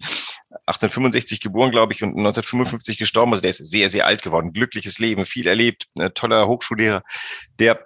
1865 0.66 1.40
geboren, 1.40 1.72
glaube 1.72 1.94
ich, 1.94 2.04
und 2.04 2.10
1955 2.10 2.98
gestorben. 2.98 3.32
Also 3.32 3.42
der 3.42 3.50
ist 3.50 3.58
sehr, 3.58 3.90
sehr 3.90 4.06
alt 4.06 4.22
geworden, 4.22 4.54
glückliches 4.54 5.00
Leben, 5.00 5.26
viel 5.26 5.48
erlebt, 5.48 5.88
toller 6.14 6.48
Hochschullehrer. 6.48 7.04
Der 7.60 7.86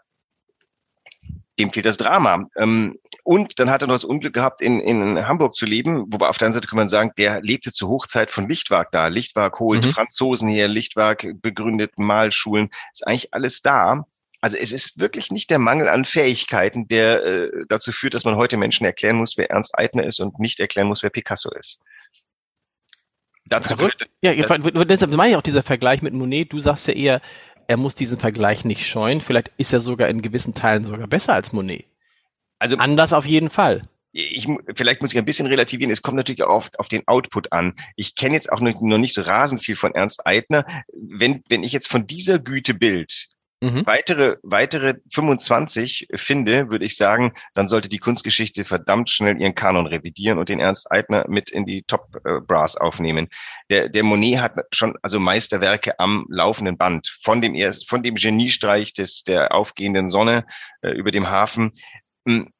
dem 1.60 1.72
fehlt 1.72 1.86
das 1.86 1.98
Drama. 1.98 2.48
Ähm, 2.58 3.00
und 3.24 3.60
dann 3.60 3.70
hat 3.70 3.82
er 3.82 3.88
noch 3.88 3.96
das 3.96 4.04
Unglück 4.04 4.34
gehabt, 4.34 4.62
in, 4.62 4.80
in 4.80 5.28
Hamburg 5.28 5.56
zu 5.56 5.66
leben, 5.66 6.06
wobei 6.12 6.28
auf 6.28 6.38
der 6.38 6.48
anderen 6.48 6.62
Seite 6.62 6.68
kann 6.68 6.78
man 6.78 6.90
sagen, 6.90 7.12
der 7.18 7.42
lebte 7.42 7.72
zur 7.72 7.90
Hochzeit 7.90 8.30
von 8.30 8.48
Lichtwag 8.48 8.92
da. 8.92 9.08
Lichtwag 9.08 9.60
holt 9.60 9.86
mhm. 9.86 9.92
Franzosen 9.92 10.50
her, 10.50 10.68
Lichtwag 10.68 11.26
begründet 11.42 11.98
Malschulen, 11.98 12.70
ist 12.92 13.08
eigentlich 13.08 13.34
alles 13.34 13.62
da. 13.62 14.06
Also 14.42 14.58
es 14.58 14.72
ist 14.72 15.00
wirklich 15.00 15.32
nicht 15.32 15.50
der 15.50 15.60
Mangel 15.60 15.88
an 15.88 16.06
Fähigkeiten, 16.06 16.88
der 16.88 17.24
äh, 17.24 17.50
dazu 17.68 17.92
führt, 17.92 18.14
dass 18.14 18.26
man 18.26 18.36
heute 18.36 18.58
Menschen 18.58 18.86
erklären 18.86 19.16
muss, 19.16 19.38
wer 19.38 19.50
Ernst 19.50 19.78
Eitner 19.78 20.04
ist 20.04 20.20
und 20.20 20.40
nicht 20.40 20.60
erklären 20.60 20.88
muss, 20.88 21.04
wer 21.04 21.10
Picasso 21.10 21.50
ist. 21.52 21.80
Dazu 23.48 23.76
ja, 24.22 24.34
deshalb 24.34 25.12
meine 25.12 25.32
ich 25.32 25.36
auch 25.36 25.42
dieser 25.42 25.64
Vergleich 25.64 26.02
mit 26.02 26.14
Monet. 26.14 26.52
Du 26.52 26.60
sagst 26.60 26.88
ja 26.88 26.94
eher, 26.94 27.22
er 27.68 27.78
muss 27.78 27.96
diesen 27.96 28.18
Vergleich 28.18 28.66
nicht 28.66 28.86
scheuen. 28.86 29.22
Vielleicht 29.22 29.52
ist 29.58 29.72
er 29.72 29.80
sogar 29.80 30.10
in 30.10 30.22
gewissen 30.22 30.54
Teilen 30.54 30.84
sogar 30.84 31.08
besser 31.08 31.34
als 31.34 31.54
Monet. 31.54 31.86
Also 32.58 32.78
anders 32.78 33.14
auf 33.14 33.26
jeden 33.26 33.50
Fall. 33.50 33.84
Ich, 34.12 34.48
vielleicht 34.76 35.02
muss 35.02 35.12
ich 35.12 35.18
ein 35.18 35.26
bisschen 35.26 35.46
relativieren. 35.46 35.92
Es 35.92 36.02
kommt 36.02 36.16
natürlich 36.18 36.42
auch 36.44 36.50
auf, 36.50 36.72
auf 36.78 36.88
den 36.88 37.06
Output 37.08 37.52
an. 37.52 37.74
Ich 37.98 38.16
kenne 38.16 38.36
jetzt 38.36 38.52
auch 38.52 38.62
noch, 38.62 38.82
noch 38.82 38.98
nicht 38.98 39.14
so 39.14 39.22
rasend 39.22 39.62
viel 39.62 39.76
von 39.76 39.94
Ernst 39.94 40.26
Eitner. 40.26 40.66
Wenn, 40.94 41.44
wenn 41.50 41.64
ich 41.64 41.74
jetzt 41.74 41.90
von 41.90 42.08
dieser 42.08 42.40
Güte 42.40 42.74
Bild 42.74 43.28
mhm. 43.62 43.86
weitere, 43.86 44.38
weitere 44.44 44.96
25 45.14 46.08
finde, 46.16 46.70
würde 46.70 46.86
ich 46.86 46.98
sagen, 46.98 47.34
dann 47.54 47.68
sollte 47.68 47.90
die 47.90 47.98
Kunstgeschichte 48.00 48.66
verdammt 48.66 49.10
schnell 49.10 49.40
ihren 49.40 49.56
Kanon 49.56 49.88
revidieren 49.88 50.38
und 50.38 50.50
den 50.50 50.60
Ernst 50.60 50.92
Eitner 50.92 51.26
mit 51.28 51.50
in 51.50 51.66
die 51.66 51.84
Top 51.84 52.08
äh, 52.26 52.42
Brass 52.42 52.78
aufnehmen. 52.78 53.28
Der, 53.70 53.90
der 53.90 54.04
Monet 54.04 54.40
hat 54.40 54.54
schon 54.72 54.96
also 55.02 55.20
Meisterwerke 55.20 56.00
am 56.00 56.26
laufenden 56.30 56.78
Band. 56.78 57.08
Von 57.22 57.42
dem 57.42 57.56
erst, 57.56 57.90
von 57.90 58.04
dem 58.04 58.16
Geniestreich 58.16 58.94
des, 58.94 59.24
der 59.24 59.54
aufgehenden 59.54 60.10
Sonne 60.10 60.46
äh, 60.82 60.92
über 60.92 61.12
dem 61.12 61.30
Hafen. 61.30 61.72
Hm, 62.28 62.52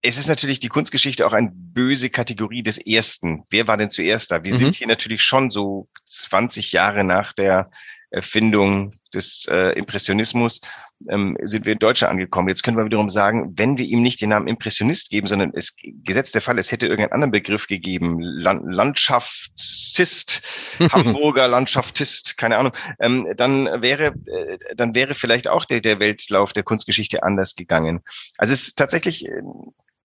es 0.00 0.16
ist 0.16 0.28
natürlich 0.28 0.60
die 0.60 0.68
Kunstgeschichte 0.68 1.26
auch 1.26 1.32
eine 1.32 1.50
böse 1.52 2.08
Kategorie 2.08 2.62
des 2.62 2.78
Ersten. 2.78 3.44
Wer 3.50 3.66
war 3.66 3.76
denn 3.76 3.90
zuerst 3.90 4.30
da? 4.30 4.44
Wir 4.44 4.52
mhm. 4.52 4.58
sind 4.58 4.76
hier 4.76 4.86
natürlich 4.86 5.22
schon 5.22 5.50
so 5.50 5.88
20 6.06 6.72
Jahre 6.72 7.02
nach 7.02 7.32
der 7.32 7.70
Erfindung 8.10 8.94
des 9.14 9.46
äh, 9.50 9.78
Impressionismus 9.78 10.60
ähm, 11.08 11.36
sind 11.42 11.66
wir 11.66 11.74
in 11.74 11.78
Deutschland 11.78 12.12
angekommen. 12.12 12.48
Jetzt 12.48 12.62
können 12.62 12.76
wir 12.76 12.84
wiederum 12.84 13.10
sagen, 13.10 13.52
wenn 13.56 13.78
wir 13.78 13.84
ihm 13.84 14.02
nicht 14.02 14.20
den 14.20 14.30
Namen 14.30 14.48
Impressionist 14.48 15.10
geben, 15.10 15.26
sondern 15.26 15.52
es 15.54 15.76
gesetzt 15.82 16.34
der 16.34 16.42
Fall, 16.42 16.58
es 16.58 16.72
hätte 16.72 16.86
irgendeinen 16.86 17.12
anderen 17.12 17.30
Begriff 17.30 17.66
gegeben, 17.66 18.20
Land, 18.20 18.62
Landschaftist, 18.64 20.42
Hamburger 20.92 21.48
Landschaftist, 21.48 22.36
keine 22.36 22.56
Ahnung, 22.56 22.72
ähm, 23.00 23.28
dann 23.36 23.66
wäre 23.82 24.14
äh, 24.26 24.58
dann 24.74 24.94
wäre 24.94 25.14
vielleicht 25.14 25.48
auch 25.48 25.64
der, 25.64 25.80
der 25.80 26.00
Weltlauf 26.00 26.52
der 26.52 26.64
Kunstgeschichte 26.64 27.22
anders 27.22 27.54
gegangen. 27.54 28.00
Also 28.36 28.52
es 28.52 28.68
ist 28.68 28.78
tatsächlich 28.78 29.26
äh, 29.26 29.42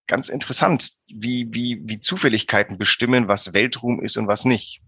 ganz 0.08 0.30
interessant, 0.30 0.92
wie, 1.08 1.48
wie, 1.52 1.82
wie 1.86 2.00
Zufälligkeiten 2.00 2.78
bestimmen, 2.78 3.28
was 3.28 3.54
Weltruhm 3.54 4.02
ist 4.02 4.18
und 4.18 4.28
was 4.28 4.46
nicht 4.46 4.82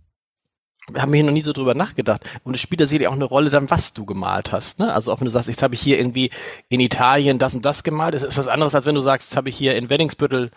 wir 0.92 1.02
haben 1.02 1.14
hier 1.14 1.24
noch 1.24 1.32
nie 1.32 1.42
so 1.42 1.54
drüber 1.54 1.74
nachgedacht. 1.74 2.22
Und 2.44 2.56
es 2.56 2.62
spielt 2.62 2.82
da 2.82 2.88
sicherlich 2.88 3.08
auch 3.08 3.14
eine 3.14 3.26
Rolle 3.26 3.50
dann, 3.50 3.70
was 3.70 3.94
du 3.94 4.06
gemalt 4.06 4.52
hast. 4.52 4.80
Ne? 4.80 4.94
Also 4.94 5.12
auch 5.12 5.20
wenn 5.20 5.26
du 5.26 5.32
sagst, 5.32 5.50
jetzt 5.50 5.64
habe 5.64 5.76
ich 5.76 5.82
hier 5.82 5.98
irgendwie 5.98 6.30
in 6.70 6.80
Italien 6.80 7.40
das 7.40 7.56
und 7.56 7.66
das 7.66 7.84
gemalt, 7.84 8.16
ist 8.16 8.24
es 8.24 8.38
was 8.38 8.48
anderes, 8.48 8.76
als 8.76 8.86
wenn 8.86 8.96
du 8.96 9.02
sagst, 9.02 9.32
jetzt 9.32 9.38
habe 9.38 9.50
ich 9.50 9.58
hier 9.58 9.76
in 9.76 9.90
Weddingsbüttel 9.90 10.52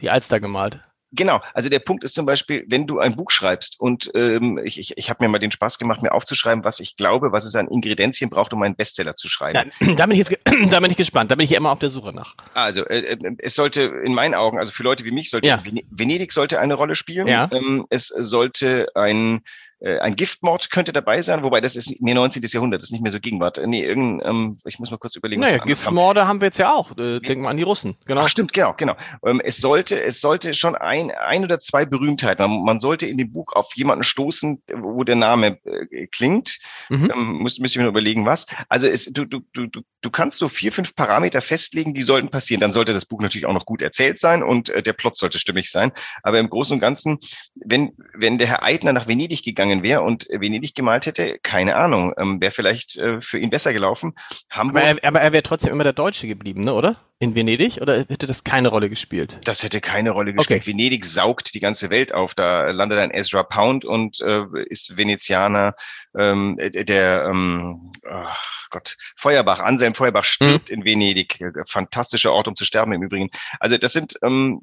die 0.00 0.10
Alster 0.10 0.40
gemalt. 0.40 0.80
Genau, 1.12 1.40
also 1.54 1.68
der 1.68 1.80
Punkt 1.80 2.04
ist 2.04 2.14
zum 2.14 2.24
Beispiel, 2.24 2.64
wenn 2.68 2.86
du 2.86 3.00
ein 3.00 3.16
Buch 3.16 3.32
schreibst 3.32 3.80
und 3.80 4.12
ähm, 4.14 4.60
ich, 4.62 4.78
ich, 4.78 4.96
ich 4.96 5.10
habe 5.10 5.24
mir 5.24 5.28
mal 5.28 5.40
den 5.40 5.50
Spaß 5.50 5.80
gemacht, 5.80 6.02
mir 6.02 6.12
aufzuschreiben, 6.12 6.62
was 6.62 6.78
ich 6.78 6.96
glaube, 6.96 7.32
was 7.32 7.44
es 7.44 7.56
an 7.56 7.66
Ingredienzien 7.66 8.30
braucht, 8.30 8.52
um 8.52 8.62
einen 8.62 8.76
Bestseller 8.76 9.16
zu 9.16 9.28
schreiben. 9.28 9.72
Ja, 9.80 9.94
da 9.96 10.06
bin 10.06 10.12
ich 10.12 10.28
jetzt 10.28 10.38
da 10.70 10.78
bin 10.78 10.90
ich 10.90 10.96
gespannt, 10.96 11.32
da 11.32 11.34
bin 11.34 11.44
ich 11.44 11.52
immer 11.52 11.72
auf 11.72 11.80
der 11.80 11.90
Suche 11.90 12.12
nach. 12.12 12.36
Also 12.54 12.86
äh, 12.86 13.00
äh, 13.00 13.34
es 13.38 13.56
sollte 13.56 13.82
in 14.04 14.14
meinen 14.14 14.36
Augen, 14.36 14.60
also 14.60 14.70
für 14.70 14.84
Leute 14.84 15.04
wie 15.04 15.10
mich, 15.10 15.30
sollte 15.30 15.48
ja. 15.48 15.60
Venedig 15.90 16.32
sollte 16.32 16.60
eine 16.60 16.74
Rolle 16.74 16.94
spielen. 16.94 17.26
Ja. 17.26 17.48
Ähm, 17.52 17.86
es 17.90 18.06
sollte 18.06 18.86
ein 18.94 19.42
ein 19.80 20.16
Giftmord 20.16 20.70
könnte 20.70 20.92
dabei 20.92 21.22
sein, 21.22 21.42
wobei 21.42 21.60
das 21.60 21.74
ist 21.74 21.90
nee 22.00 22.12
19. 22.12 22.42
Jahrhundert, 22.42 22.82
das 22.82 22.88
ist 22.88 22.92
nicht 22.92 23.02
mehr 23.02 23.10
so 23.10 23.20
Gegenwart. 23.20 23.58
Äh, 23.58 23.66
nee, 23.66 23.82
irgendein, 23.82 24.28
ähm, 24.28 24.58
ich 24.64 24.78
muss 24.78 24.90
mal 24.90 24.98
kurz 24.98 25.16
überlegen. 25.16 25.40
Naja, 25.40 25.58
Giftmorde 25.58 26.26
haben 26.26 26.40
wir 26.40 26.46
jetzt 26.46 26.58
ja 26.58 26.72
auch. 26.72 26.90
Äh, 26.98 27.20
denken 27.20 27.42
wir 27.42 27.48
an 27.48 27.56
die 27.56 27.62
Russen. 27.62 27.96
Genau. 28.04 28.22
Ach, 28.22 28.28
stimmt, 28.28 28.52
genau, 28.52 28.74
genau. 28.76 28.94
Ähm, 29.24 29.40
es 29.42 29.56
sollte, 29.58 30.02
es 30.02 30.20
sollte 30.20 30.54
schon 30.54 30.74
ein, 30.74 31.10
ein 31.10 31.44
oder 31.44 31.58
zwei 31.58 31.84
Berühmtheiten. 31.84 32.50
Man, 32.50 32.64
man 32.64 32.78
sollte 32.78 33.06
in 33.06 33.16
dem 33.16 33.32
Buch 33.32 33.52
auf 33.52 33.74
jemanden 33.74 34.04
stoßen, 34.04 34.62
wo 34.74 35.04
der 35.04 35.16
Name 35.16 35.58
äh, 35.64 36.06
klingt. 36.08 36.58
Mhm. 36.88 37.12
Ähm, 37.14 37.32
muss, 37.40 37.58
müsste 37.58 37.74
ich 37.74 37.78
mir 37.78 37.84
nur 37.84 37.92
überlegen, 37.92 38.26
was. 38.26 38.46
Also 38.68 38.86
es, 38.86 39.06
du, 39.06 39.24
du, 39.24 39.40
du, 39.52 39.68
du 40.00 40.10
kannst 40.10 40.38
so 40.38 40.48
vier, 40.48 40.72
fünf 40.72 40.94
Parameter 40.94 41.40
festlegen, 41.40 41.94
die 41.94 42.02
sollten 42.02 42.28
passieren. 42.28 42.60
Dann 42.60 42.72
sollte 42.72 42.92
das 42.92 43.06
Buch 43.06 43.20
natürlich 43.20 43.46
auch 43.46 43.54
noch 43.54 43.66
gut 43.66 43.82
erzählt 43.82 44.18
sein 44.18 44.42
und 44.42 44.68
äh, 44.70 44.82
der 44.82 44.92
Plot 44.92 45.16
sollte 45.16 45.38
stimmig 45.38 45.70
sein. 45.70 45.92
Aber 46.22 46.38
im 46.38 46.50
Großen 46.50 46.74
und 46.74 46.80
Ganzen, 46.80 47.18
wenn, 47.54 47.92
wenn 48.14 48.38
der 48.38 48.46
Herr 48.46 48.62
Eitner 48.64 48.92
nach 48.92 49.08
Venedig 49.08 49.42
gegangen 49.42 49.69
gegangen 49.70 49.82
wäre 49.82 50.02
und 50.02 50.26
Venedig 50.30 50.74
gemalt 50.74 51.06
hätte, 51.06 51.38
keine 51.42 51.76
Ahnung, 51.76 52.12
ähm, 52.18 52.40
wäre 52.40 52.50
vielleicht 52.50 52.96
äh, 52.96 53.20
für 53.20 53.38
ihn 53.38 53.50
besser 53.50 53.72
gelaufen. 53.72 54.14
Hamburg, 54.50 54.82
aber 54.82 55.02
er, 55.02 55.08
aber 55.08 55.20
er 55.20 55.32
wäre 55.32 55.42
trotzdem 55.42 55.72
immer 55.72 55.84
der 55.84 55.92
Deutsche 55.92 56.26
geblieben, 56.26 56.64
ne, 56.64 56.74
oder? 56.74 56.96
In 57.22 57.34
Venedig 57.34 57.82
oder 57.82 57.98
hätte 57.98 58.26
das 58.26 58.44
keine 58.44 58.68
Rolle 58.68 58.88
gespielt? 58.88 59.40
Das 59.44 59.62
hätte 59.62 59.82
keine 59.82 60.12
Rolle 60.12 60.32
gespielt. 60.32 60.62
Okay. 60.62 60.70
Venedig 60.70 61.04
saugt 61.04 61.54
die 61.54 61.60
ganze 61.60 61.90
Welt 61.90 62.14
auf. 62.14 62.34
Da 62.34 62.70
landet 62.70 62.98
ein 62.98 63.10
Ezra 63.10 63.42
Pound 63.42 63.84
und 63.84 64.20
äh, 64.22 64.44
ist 64.70 64.96
Venezianer. 64.96 65.74
Ähm, 66.18 66.56
der 66.58 67.26
ähm, 67.30 67.92
oh 68.10 68.24
Gott 68.70 68.96
Feuerbach, 69.16 69.60
Anselm 69.60 69.94
Feuerbach 69.94 70.24
stirbt 70.24 70.70
mhm. 70.70 70.76
in 70.76 70.84
Venedig. 70.86 71.44
Fantastischer 71.66 72.32
Ort, 72.32 72.48
um 72.48 72.56
zu 72.56 72.64
sterben 72.64 72.94
im 72.94 73.02
Übrigen. 73.02 73.28
Also 73.58 73.76
das 73.76 73.92
sind 73.92 74.14
ähm, 74.22 74.62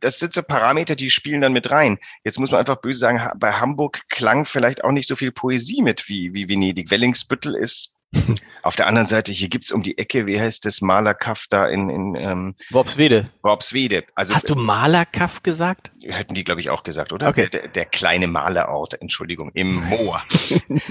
das 0.00 0.18
sind 0.18 0.32
so 0.32 0.42
Parameter, 0.42 0.96
die 0.96 1.10
spielen 1.10 1.40
dann 1.40 1.52
mit 1.52 1.70
rein. 1.70 1.98
Jetzt 2.24 2.38
muss 2.38 2.50
man 2.50 2.60
einfach 2.60 2.80
böse 2.80 3.00
sagen, 3.00 3.20
bei 3.38 3.52
Hamburg 3.52 4.02
klang 4.08 4.46
vielleicht 4.46 4.84
auch 4.84 4.92
nicht 4.92 5.08
so 5.08 5.16
viel 5.16 5.32
Poesie 5.32 5.82
mit 5.82 6.08
wie, 6.08 6.32
wie 6.34 6.48
Venedig. 6.48 6.90
Wellingsbüttel 6.90 7.54
ist 7.54 7.94
Auf 8.62 8.76
der 8.76 8.86
anderen 8.86 9.06
Seite, 9.06 9.32
hier 9.32 9.48
gibt's 9.48 9.70
um 9.70 9.82
die 9.82 9.98
Ecke, 9.98 10.26
wie 10.26 10.40
heißt 10.40 10.64
das, 10.64 10.80
Malerkaff 10.80 11.46
da 11.48 11.68
in, 11.68 11.88
in 11.90 12.14
ähm, 12.14 12.54
Worpswede. 12.70 13.30
Worpswede. 13.42 14.04
Also, 14.14 14.34
Hast 14.34 14.48
du 14.50 14.54
Malerkaff 14.54 15.42
gesagt? 15.42 15.92
Hätten 16.02 16.34
die, 16.34 16.44
glaube 16.44 16.60
ich, 16.60 16.70
auch 16.70 16.82
gesagt, 16.82 17.12
oder? 17.12 17.28
Okay. 17.28 17.48
Der, 17.48 17.68
der 17.68 17.84
kleine 17.84 18.26
Malerort, 18.26 19.00
Entschuldigung, 19.00 19.50
im 19.54 19.74
Moor. 19.74 20.20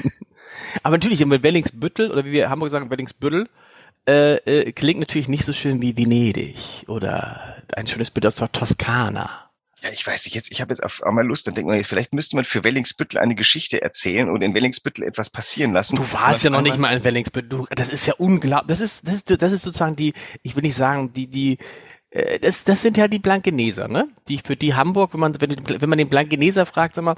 Aber 0.83 0.97
natürlich, 0.97 1.21
in 1.21 1.29
Wellingsbüttel, 1.31 2.11
oder 2.11 2.25
wie 2.25 2.31
wir 2.31 2.49
Hamburg 2.49 2.69
sagen, 2.69 2.89
Wellingsbüttel, 2.89 3.47
äh, 4.07 4.35
äh, 4.35 4.71
klingt 4.71 4.99
natürlich 4.99 5.27
nicht 5.27 5.45
so 5.45 5.53
schön 5.53 5.81
wie 5.81 5.95
Venedig 5.95 6.85
oder 6.87 7.63
ein 7.75 7.87
schönes 7.87 8.11
Bild 8.11 8.25
aus 8.25 8.35
der 8.35 8.51
Toskana. 8.51 9.51
Ja, 9.81 9.89
ich 9.91 10.07
weiß 10.07 10.25
nicht, 10.25 10.33
jetzt, 10.33 10.51
ich 10.51 10.61
habe 10.61 10.71
jetzt 10.71 10.81
auf 10.81 11.03
einmal 11.03 11.25
Lust, 11.25 11.45
dann 11.45 11.55
denkt 11.55 11.67
man, 11.67 11.75
jetzt, 11.75 11.87
vielleicht 11.87 12.13
müsste 12.13 12.37
man 12.37 12.45
für 12.45 12.63
Wellingsbüttel 12.63 13.19
eine 13.19 13.35
Geschichte 13.35 13.81
erzählen 13.81 14.29
und 14.29 14.41
in 14.41 14.53
Wellingsbüttel 14.53 15.03
etwas 15.03 15.29
passieren 15.29 15.73
lassen. 15.73 15.97
Du 15.97 16.13
warst 16.13 16.43
ja 16.43 16.49
noch 16.49 16.61
nicht 16.61 16.77
mal 16.77 16.95
in 16.95 17.03
Wellingsbüttel. 17.03 17.49
Du, 17.49 17.67
das 17.69 17.89
ist 17.89 18.05
ja 18.07 18.13
unglaublich. 18.17 18.67
Das 18.67 18.79
ist, 18.79 19.05
das 19.05 19.15
ist, 19.15 19.41
das 19.41 19.51
ist 19.51 19.63
sozusagen 19.63 19.97
die, 19.97 20.13
ich 20.41 20.55
will 20.55 20.63
nicht 20.63 20.77
sagen, 20.77 21.11
die, 21.11 21.27
die, 21.27 21.57
äh, 22.11 22.39
das, 22.39 22.63
das 22.63 22.81
sind 22.81 22.95
ja 22.95 23.09
die 23.09 23.19
Blankeneser, 23.19 23.89
ne? 23.89 24.07
Die 24.29 24.37
für 24.37 24.55
die 24.55 24.73
Hamburg, 24.73 25.13
wenn 25.13 25.19
man, 25.19 25.41
wenn, 25.41 25.81
wenn 25.81 25.89
man 25.89 25.97
den 25.97 26.09
Blankeneser 26.09 26.65
fragt, 26.65 26.95
sag 26.95 27.03
mal, 27.03 27.15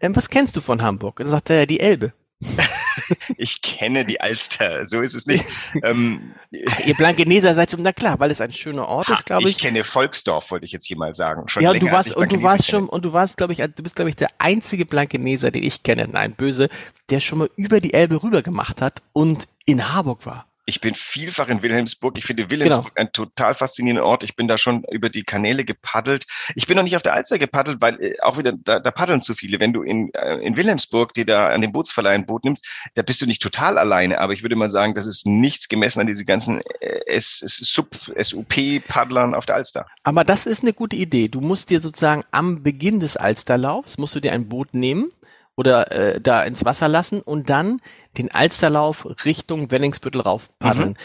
ähm, 0.00 0.14
was 0.14 0.30
kennst 0.30 0.54
du 0.54 0.60
von 0.60 0.82
Hamburg? 0.82 1.18
Und 1.18 1.26
dann 1.26 1.32
sagt 1.32 1.50
er 1.50 1.60
ja 1.60 1.66
die 1.66 1.80
Elbe. 1.80 2.12
ich 3.36 3.62
kenne 3.62 4.04
die 4.04 4.20
Alster, 4.20 4.86
so 4.86 5.00
ist 5.00 5.14
es 5.14 5.26
nicht. 5.26 5.44
ähm, 5.82 6.34
Ihr 6.50 6.94
Blankeneser 6.94 7.54
seid 7.54 7.70
schon, 7.70 7.82
na 7.82 7.92
klar, 7.92 8.18
weil 8.20 8.30
es 8.30 8.40
ein 8.40 8.52
schöner 8.52 8.88
Ort 8.88 9.08
ist, 9.10 9.26
glaube 9.26 9.48
ich. 9.48 9.56
Ich 9.56 9.58
kenne 9.58 9.84
Volksdorf, 9.84 10.50
wollte 10.50 10.64
ich 10.64 10.72
jetzt 10.72 10.86
hier 10.86 10.96
mal 10.96 11.14
sagen. 11.14 11.48
Schon 11.48 11.62
ja, 11.62 11.70
und 11.70 11.82
du 11.82 11.90
warst, 11.90 12.14
und 12.14 12.32
du 12.32 12.42
warst 12.42 12.66
schon, 12.66 12.88
und 12.88 13.04
du 13.04 13.12
warst, 13.12 13.36
glaube 13.36 13.52
ich, 13.52 13.58
du 13.58 13.82
bist, 13.82 13.96
glaube 13.96 14.10
ich, 14.10 14.16
der 14.16 14.28
einzige 14.38 14.86
Blankeneser, 14.86 15.50
den 15.50 15.62
ich 15.62 15.82
kenne, 15.82 16.08
nein, 16.10 16.32
böse, 16.32 16.68
der 17.10 17.20
schon 17.20 17.38
mal 17.38 17.50
über 17.56 17.80
die 17.80 17.94
Elbe 17.94 18.22
rüber 18.22 18.42
gemacht 18.42 18.80
hat 18.80 19.02
und 19.12 19.46
in 19.64 19.92
Harburg 19.92 20.26
war. 20.26 20.46
Ich 20.68 20.80
bin 20.80 20.96
vielfach 20.96 21.46
in 21.48 21.62
Wilhelmsburg. 21.62 22.18
Ich 22.18 22.24
finde 22.24 22.50
Wilhelmsburg 22.50 22.96
genau. 22.96 23.06
ein 23.06 23.12
total 23.12 23.54
faszinierender 23.54 24.04
Ort. 24.04 24.24
Ich 24.24 24.34
bin 24.34 24.48
da 24.48 24.58
schon 24.58 24.82
über 24.90 25.08
die 25.08 25.22
Kanäle 25.22 25.64
gepaddelt. 25.64 26.26
Ich 26.56 26.66
bin 26.66 26.76
noch 26.76 26.82
nicht 26.82 26.96
auf 26.96 27.02
der 27.02 27.14
Alster 27.14 27.38
gepaddelt, 27.38 27.80
weil 27.80 28.02
äh, 28.02 28.16
auch 28.20 28.36
wieder, 28.36 28.52
da, 28.52 28.80
da 28.80 28.90
paddeln 28.90 29.22
zu 29.22 29.34
viele. 29.34 29.60
Wenn 29.60 29.72
du 29.72 29.82
in, 29.82 30.12
äh, 30.14 30.38
in 30.38 30.56
Wilhelmsburg 30.56 31.14
dir 31.14 31.24
da 31.24 31.50
an 31.50 31.60
dem 31.60 31.70
Bootsverleih 31.70 32.14
ein 32.14 32.26
Boot 32.26 32.44
nimmst, 32.44 32.66
da 32.94 33.02
bist 33.02 33.20
du 33.20 33.26
nicht 33.26 33.40
total 33.40 33.78
alleine. 33.78 34.20
Aber 34.20 34.32
ich 34.32 34.42
würde 34.42 34.56
mal 34.56 34.68
sagen, 34.68 34.96
das 34.96 35.06
ist 35.06 35.24
nichts 35.24 35.68
gemessen 35.68 36.00
an 36.00 36.08
diese 36.08 36.24
ganzen 36.24 36.60
äh, 36.80 37.20
Sub-SUP-Paddlern 37.20 39.36
auf 39.36 39.46
der 39.46 39.54
Alster. 39.54 39.86
Aber 40.02 40.24
das 40.24 40.46
ist 40.46 40.64
eine 40.64 40.72
gute 40.72 40.96
Idee. 40.96 41.28
Du 41.28 41.40
musst 41.40 41.70
dir 41.70 41.80
sozusagen 41.80 42.24
am 42.32 42.64
Beginn 42.64 42.98
des 42.98 43.16
Alsterlaufs, 43.16 43.98
musst 43.98 44.16
du 44.16 44.20
dir 44.20 44.32
ein 44.32 44.48
Boot 44.48 44.74
nehmen 44.74 45.12
oder 45.56 45.92
äh, 45.92 46.20
da 46.20 46.42
ins 46.42 46.64
Wasser 46.64 46.88
lassen 46.88 47.20
und 47.20 47.50
dann 47.50 47.80
den 48.18 48.30
Alsterlauf 48.30 49.06
Richtung 49.24 49.70
Wellingsbüttel 49.70 50.20
rauf 50.20 50.48
paddeln. 50.58 50.90
Mhm. 50.90 50.96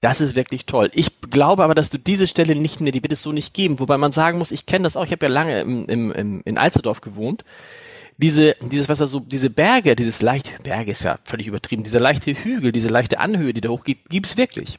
Das 0.00 0.20
ist 0.20 0.36
wirklich 0.36 0.66
toll. 0.66 0.90
Ich 0.94 1.20
glaube 1.22 1.64
aber, 1.64 1.74
dass 1.74 1.90
du 1.90 1.98
diese 1.98 2.28
Stelle 2.28 2.54
nicht 2.54 2.80
mehr, 2.80 2.92
die 2.92 3.02
wird 3.02 3.12
es 3.12 3.22
so 3.22 3.32
nicht 3.32 3.52
geben. 3.52 3.80
Wobei 3.80 3.98
man 3.98 4.12
sagen 4.12 4.38
muss, 4.38 4.52
ich 4.52 4.64
kenne 4.64 4.84
das 4.84 4.96
auch, 4.96 5.04
ich 5.04 5.10
habe 5.10 5.26
ja 5.26 5.32
lange 5.32 5.60
im, 5.60 5.86
im, 5.86 6.12
im, 6.12 6.42
in 6.44 6.58
Alsterdorf 6.58 7.00
gewohnt. 7.00 7.44
Diese, 8.16 8.54
dieses 8.60 8.88
Wasser 8.88 9.06
so, 9.06 9.20
diese 9.20 9.50
Berge, 9.50 9.96
dieses 9.96 10.22
leichte, 10.22 10.50
Berge 10.62 10.92
ist 10.92 11.04
ja 11.04 11.18
völlig 11.24 11.46
übertrieben, 11.46 11.84
dieser 11.84 12.00
leichte 12.00 12.32
Hügel, 12.32 12.72
diese 12.72 12.88
leichte 12.88 13.18
Anhöhe, 13.18 13.52
die 13.52 13.60
da 13.60 13.68
hochgeht, 13.68 14.08
gibt's 14.08 14.36
wirklich. 14.36 14.78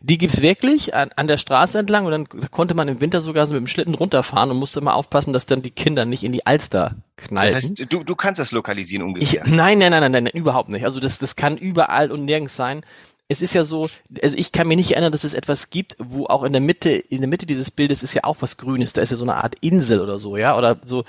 Die 0.00 0.16
gibt's 0.16 0.42
wirklich 0.42 0.94
an, 0.94 1.10
an 1.16 1.26
der 1.26 1.38
Straße 1.38 1.78
entlang 1.78 2.06
und 2.06 2.12
dann 2.12 2.28
konnte 2.50 2.74
man 2.74 2.86
im 2.86 3.00
Winter 3.00 3.20
sogar 3.20 3.46
so 3.46 3.54
mit 3.54 3.60
dem 3.60 3.66
Schlitten 3.66 3.94
runterfahren 3.94 4.50
und 4.50 4.56
musste 4.56 4.80
mal 4.80 4.92
aufpassen, 4.92 5.32
dass 5.32 5.46
dann 5.46 5.60
die 5.60 5.72
Kinder 5.72 6.04
nicht 6.04 6.22
in 6.22 6.32
die 6.32 6.46
Alster 6.46 6.94
knallen. 7.16 7.52
Das 7.52 7.64
heißt, 7.64 7.92
du, 7.92 8.04
du 8.04 8.14
kannst 8.14 8.38
das 8.38 8.52
lokalisieren 8.52 9.04
ungefähr. 9.04 9.42
Ich, 9.44 9.50
nein, 9.50 9.78
nein, 9.78 9.90
nein, 9.90 10.12
nein, 10.12 10.24
nein, 10.24 10.32
überhaupt 10.34 10.68
nicht. 10.68 10.84
Also 10.84 11.00
das, 11.00 11.18
das 11.18 11.34
kann 11.34 11.56
überall 11.56 12.12
und 12.12 12.24
nirgends 12.24 12.54
sein. 12.54 12.84
Es 13.26 13.42
ist 13.42 13.54
ja 13.54 13.64
so, 13.64 13.90
also 14.22 14.36
ich 14.38 14.52
kann 14.52 14.68
mir 14.68 14.76
nicht 14.76 14.92
erinnern, 14.92 15.12
dass 15.12 15.24
es 15.24 15.34
etwas 15.34 15.68
gibt, 15.70 15.96
wo 15.98 16.26
auch 16.26 16.44
in 16.44 16.52
der 16.52 16.62
Mitte, 16.62 16.90
in 16.90 17.18
der 17.18 17.28
Mitte 17.28 17.44
dieses 17.44 17.70
Bildes 17.70 18.02
ist 18.02 18.14
ja 18.14 18.22
auch 18.24 18.36
was 18.40 18.56
Grünes. 18.56 18.92
Da 18.92 19.02
ist 19.02 19.10
ja 19.10 19.16
so 19.16 19.24
eine 19.24 19.34
Art 19.34 19.56
Insel 19.60 20.00
oder 20.00 20.18
so, 20.18 20.36
ja, 20.36 20.56
oder 20.56 20.78
so. 20.84 21.04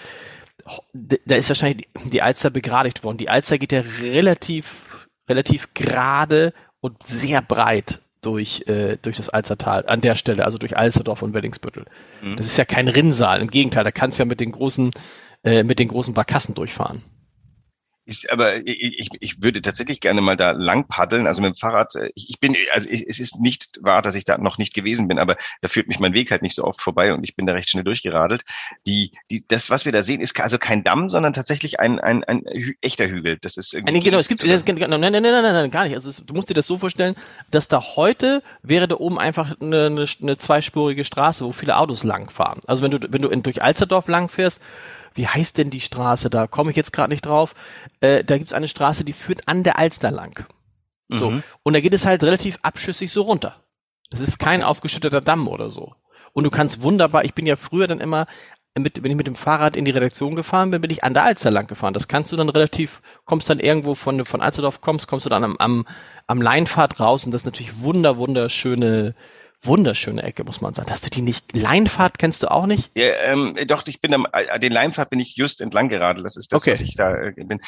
Da 0.93 1.35
ist 1.35 1.47
wahrscheinlich 1.47 1.87
die 2.11 2.21
Alster 2.21 2.49
begradigt 2.49 3.03
worden. 3.03 3.17
Die 3.17 3.29
Alster 3.29 3.59
geht 3.59 3.71
ja 3.71 3.83
relativ, 4.01 5.07
relativ 5.29 5.73
gerade 5.75 6.53
und 6.81 7.01
sehr 7.03 7.41
breit 7.41 8.01
durch, 8.21 8.63
äh, 8.67 8.97
durch 9.01 9.17
das 9.17 9.29
Alzertal 9.29 9.85
an 9.87 10.01
der 10.01 10.15
Stelle, 10.15 10.45
also 10.45 10.57
durch 10.57 10.77
Alsterdorf 10.77 11.21
und 11.21 11.33
Wellingsbüttel. 11.33 11.85
Mhm. 12.21 12.37
Das 12.37 12.47
ist 12.47 12.57
ja 12.57 12.65
kein 12.65 12.87
Rinnsaal, 12.87 13.41
im 13.41 13.49
Gegenteil, 13.49 13.83
da 13.83 13.91
kannst 13.91 14.19
du 14.19 14.23
ja 14.23 14.25
mit 14.27 14.39
den 14.39 14.51
großen, 14.51 14.91
äh, 15.43 15.63
mit 15.63 15.79
den 15.79 15.87
großen 15.87 16.13
Barkassen 16.13 16.55
durchfahren. 16.55 17.03
Ist, 18.09 18.31
aber 18.31 18.65
ich, 18.65 19.09
ich 19.19 19.43
würde 19.43 19.61
tatsächlich 19.61 20.01
gerne 20.01 20.19
mal 20.21 20.35
da 20.35 20.49
lang 20.49 20.87
paddeln. 20.87 21.27
Also 21.27 21.43
mit 21.43 21.53
dem 21.53 21.57
Fahrrad, 21.57 21.93
äh, 21.93 22.09
ich, 22.15 22.39
bin, 22.39 22.57
also 22.71 22.89
es 22.89 23.19
ist 23.19 23.39
nicht 23.39 23.77
wahr, 23.83 24.01
dass 24.01 24.15
ich 24.15 24.23
da 24.23 24.39
noch 24.39 24.57
nicht 24.57 24.73
gewesen 24.73 25.07
bin, 25.07 25.19
aber 25.19 25.37
da 25.61 25.67
führt 25.67 25.87
mich 25.87 25.99
mein 25.99 26.13
Weg 26.13 26.31
halt 26.31 26.41
nicht 26.41 26.55
so 26.55 26.63
oft 26.63 26.81
vorbei 26.81 27.13
und 27.13 27.23
ich 27.23 27.35
bin 27.35 27.45
da 27.45 27.53
recht 27.53 27.69
schnell 27.69 27.83
durchgeradelt. 27.83 28.45
Die, 28.87 29.11
die, 29.29 29.47
das, 29.47 29.69
was 29.69 29.85
wir 29.85 29.91
da 29.91 30.01
sehen, 30.01 30.21
ist 30.21 30.39
also 30.39 30.57
kein 30.57 30.83
Damm, 30.83 31.07
sondern 31.07 31.33
tatsächlich 31.33 31.79
ein, 31.79 31.99
ein, 31.99 32.23
ein, 32.23 32.41
echter 32.81 33.07
Hügel. 33.07 33.37
Das 33.39 33.57
ist 33.57 33.75
irgendwie. 33.75 33.93
Nee, 33.93 33.99
genau, 33.99 34.17
es 34.17 34.27
gibt, 34.27 34.41
das, 34.41 34.65
nein, 34.65 34.89
nein, 34.89 34.99
nein, 34.99 35.11
nein, 35.11 35.21
nein, 35.21 35.43
nein, 35.43 35.69
gar 35.69 35.83
nicht. 35.83 35.93
Also 35.93 36.09
es, 36.09 36.25
du 36.25 36.33
musst 36.33 36.49
dir 36.49 36.55
das 36.55 36.65
so 36.65 36.79
vorstellen, 36.79 37.13
dass 37.51 37.67
da 37.67 37.79
heute 37.95 38.41
wäre 38.63 38.87
da 38.87 38.95
oben 38.95 39.19
einfach 39.19 39.55
eine, 39.61 39.85
eine, 39.85 40.05
eine 40.23 40.37
zweispurige 40.39 41.03
Straße, 41.03 41.45
wo 41.45 41.51
viele 41.51 41.77
Autos 41.77 42.03
langfahren. 42.03 42.61
Also 42.65 42.81
wenn 42.81 42.89
du, 42.89 42.99
wenn 43.07 43.21
du 43.21 43.29
in, 43.29 43.43
durch 43.43 43.61
Alsterdorf 43.61 44.07
lang 44.07 44.29
fährst, 44.29 44.63
wie 45.19 45.27
heißt 45.27 45.57
denn 45.57 45.69
die 45.69 45.81
Straße 45.81 46.29
da? 46.29 46.47
Komme 46.47 46.69
ich 46.71 46.77
jetzt 46.77 46.93
gerade 46.93 47.11
nicht 47.11 47.25
drauf. 47.25 47.53
Äh, 47.99 48.23
da 48.23 48.37
gibt's 48.37 48.53
eine 48.53 48.69
Straße, 48.69 49.03
die 49.03 49.11
führt 49.11 49.49
an 49.49 49.63
der 49.63 49.77
Alster 49.77 50.11
lang. 50.11 50.45
So. 51.09 51.31
Mhm. 51.31 51.43
Und 51.61 51.73
da 51.73 51.81
geht 51.81 51.93
es 51.93 52.05
halt 52.05 52.23
relativ 52.23 52.57
abschüssig 52.61 53.11
so 53.11 53.23
runter. 53.23 53.61
Das 54.11 54.21
ist 54.21 54.39
kein 54.39 54.63
aufgeschütteter 54.63 55.19
Damm 55.19 55.49
oder 55.49 55.69
so. 55.71 55.93
Und 56.31 56.45
du 56.45 56.49
kannst 56.49 56.83
wunderbar, 56.83 57.25
ich 57.25 57.33
bin 57.33 57.45
ja 57.45 57.57
früher 57.57 57.85
dann 57.85 57.99
immer 57.99 58.27
mit, 58.77 59.03
wenn 59.03 59.11
ich 59.11 59.17
mit 59.17 59.27
dem 59.27 59.35
Fahrrad 59.35 59.75
in 59.75 59.83
die 59.83 59.91
Redaktion 59.91 60.35
gefahren 60.35 60.71
bin, 60.71 60.79
bin 60.79 60.91
ich 60.91 61.03
an 61.03 61.13
der 61.13 61.25
Alster 61.25 61.51
lang 61.51 61.67
gefahren. 61.67 61.93
Das 61.93 62.07
kannst 62.07 62.31
du 62.31 62.37
dann 62.37 62.47
relativ, 62.47 63.01
kommst 63.25 63.49
dann 63.49 63.59
irgendwo 63.59 63.95
von, 63.95 64.25
von 64.25 64.39
Alsterdorf 64.39 64.79
kommst, 64.79 65.07
kommst 65.07 65.25
du 65.25 65.29
dann 65.29 65.43
am, 65.43 65.57
am, 65.57 65.85
am 66.27 66.41
Leinfahrt 66.41 67.01
raus 67.01 67.25
und 67.25 67.33
das 67.33 67.41
ist 67.41 67.45
natürlich 67.45 67.81
wunder, 67.81 68.17
wunderschöne, 68.17 69.15
wunderschöne 69.61 70.23
Ecke, 70.23 70.43
muss 70.43 70.61
man 70.61 70.73
sagen. 70.73 70.87
Dass 70.87 71.01
du 71.01 71.09
die 71.09 71.21
nicht, 71.21 71.55
Leinfahrt 71.55 72.17
kennst 72.17 72.43
du 72.43 72.51
auch 72.51 72.65
nicht? 72.65 72.89
Ja, 72.95 73.07
ähm, 73.23 73.57
doch, 73.67 73.85
ich 73.87 73.99
bin 73.99 74.13
am, 74.13 74.25
äh, 74.31 74.59
den 74.59 74.71
Leinfahrt 74.71 75.09
bin 75.09 75.19
ich 75.19 75.35
just 75.35 75.59
entlang 75.61 75.89
geradelt. 75.89 76.25
Das 76.25 76.37
ist 76.37 76.51
das, 76.51 76.61
okay. 76.61 76.71
was 76.71 76.81
ich 76.81 76.95
da 76.95 77.13
äh, 77.13 77.33
bin. 77.35 77.59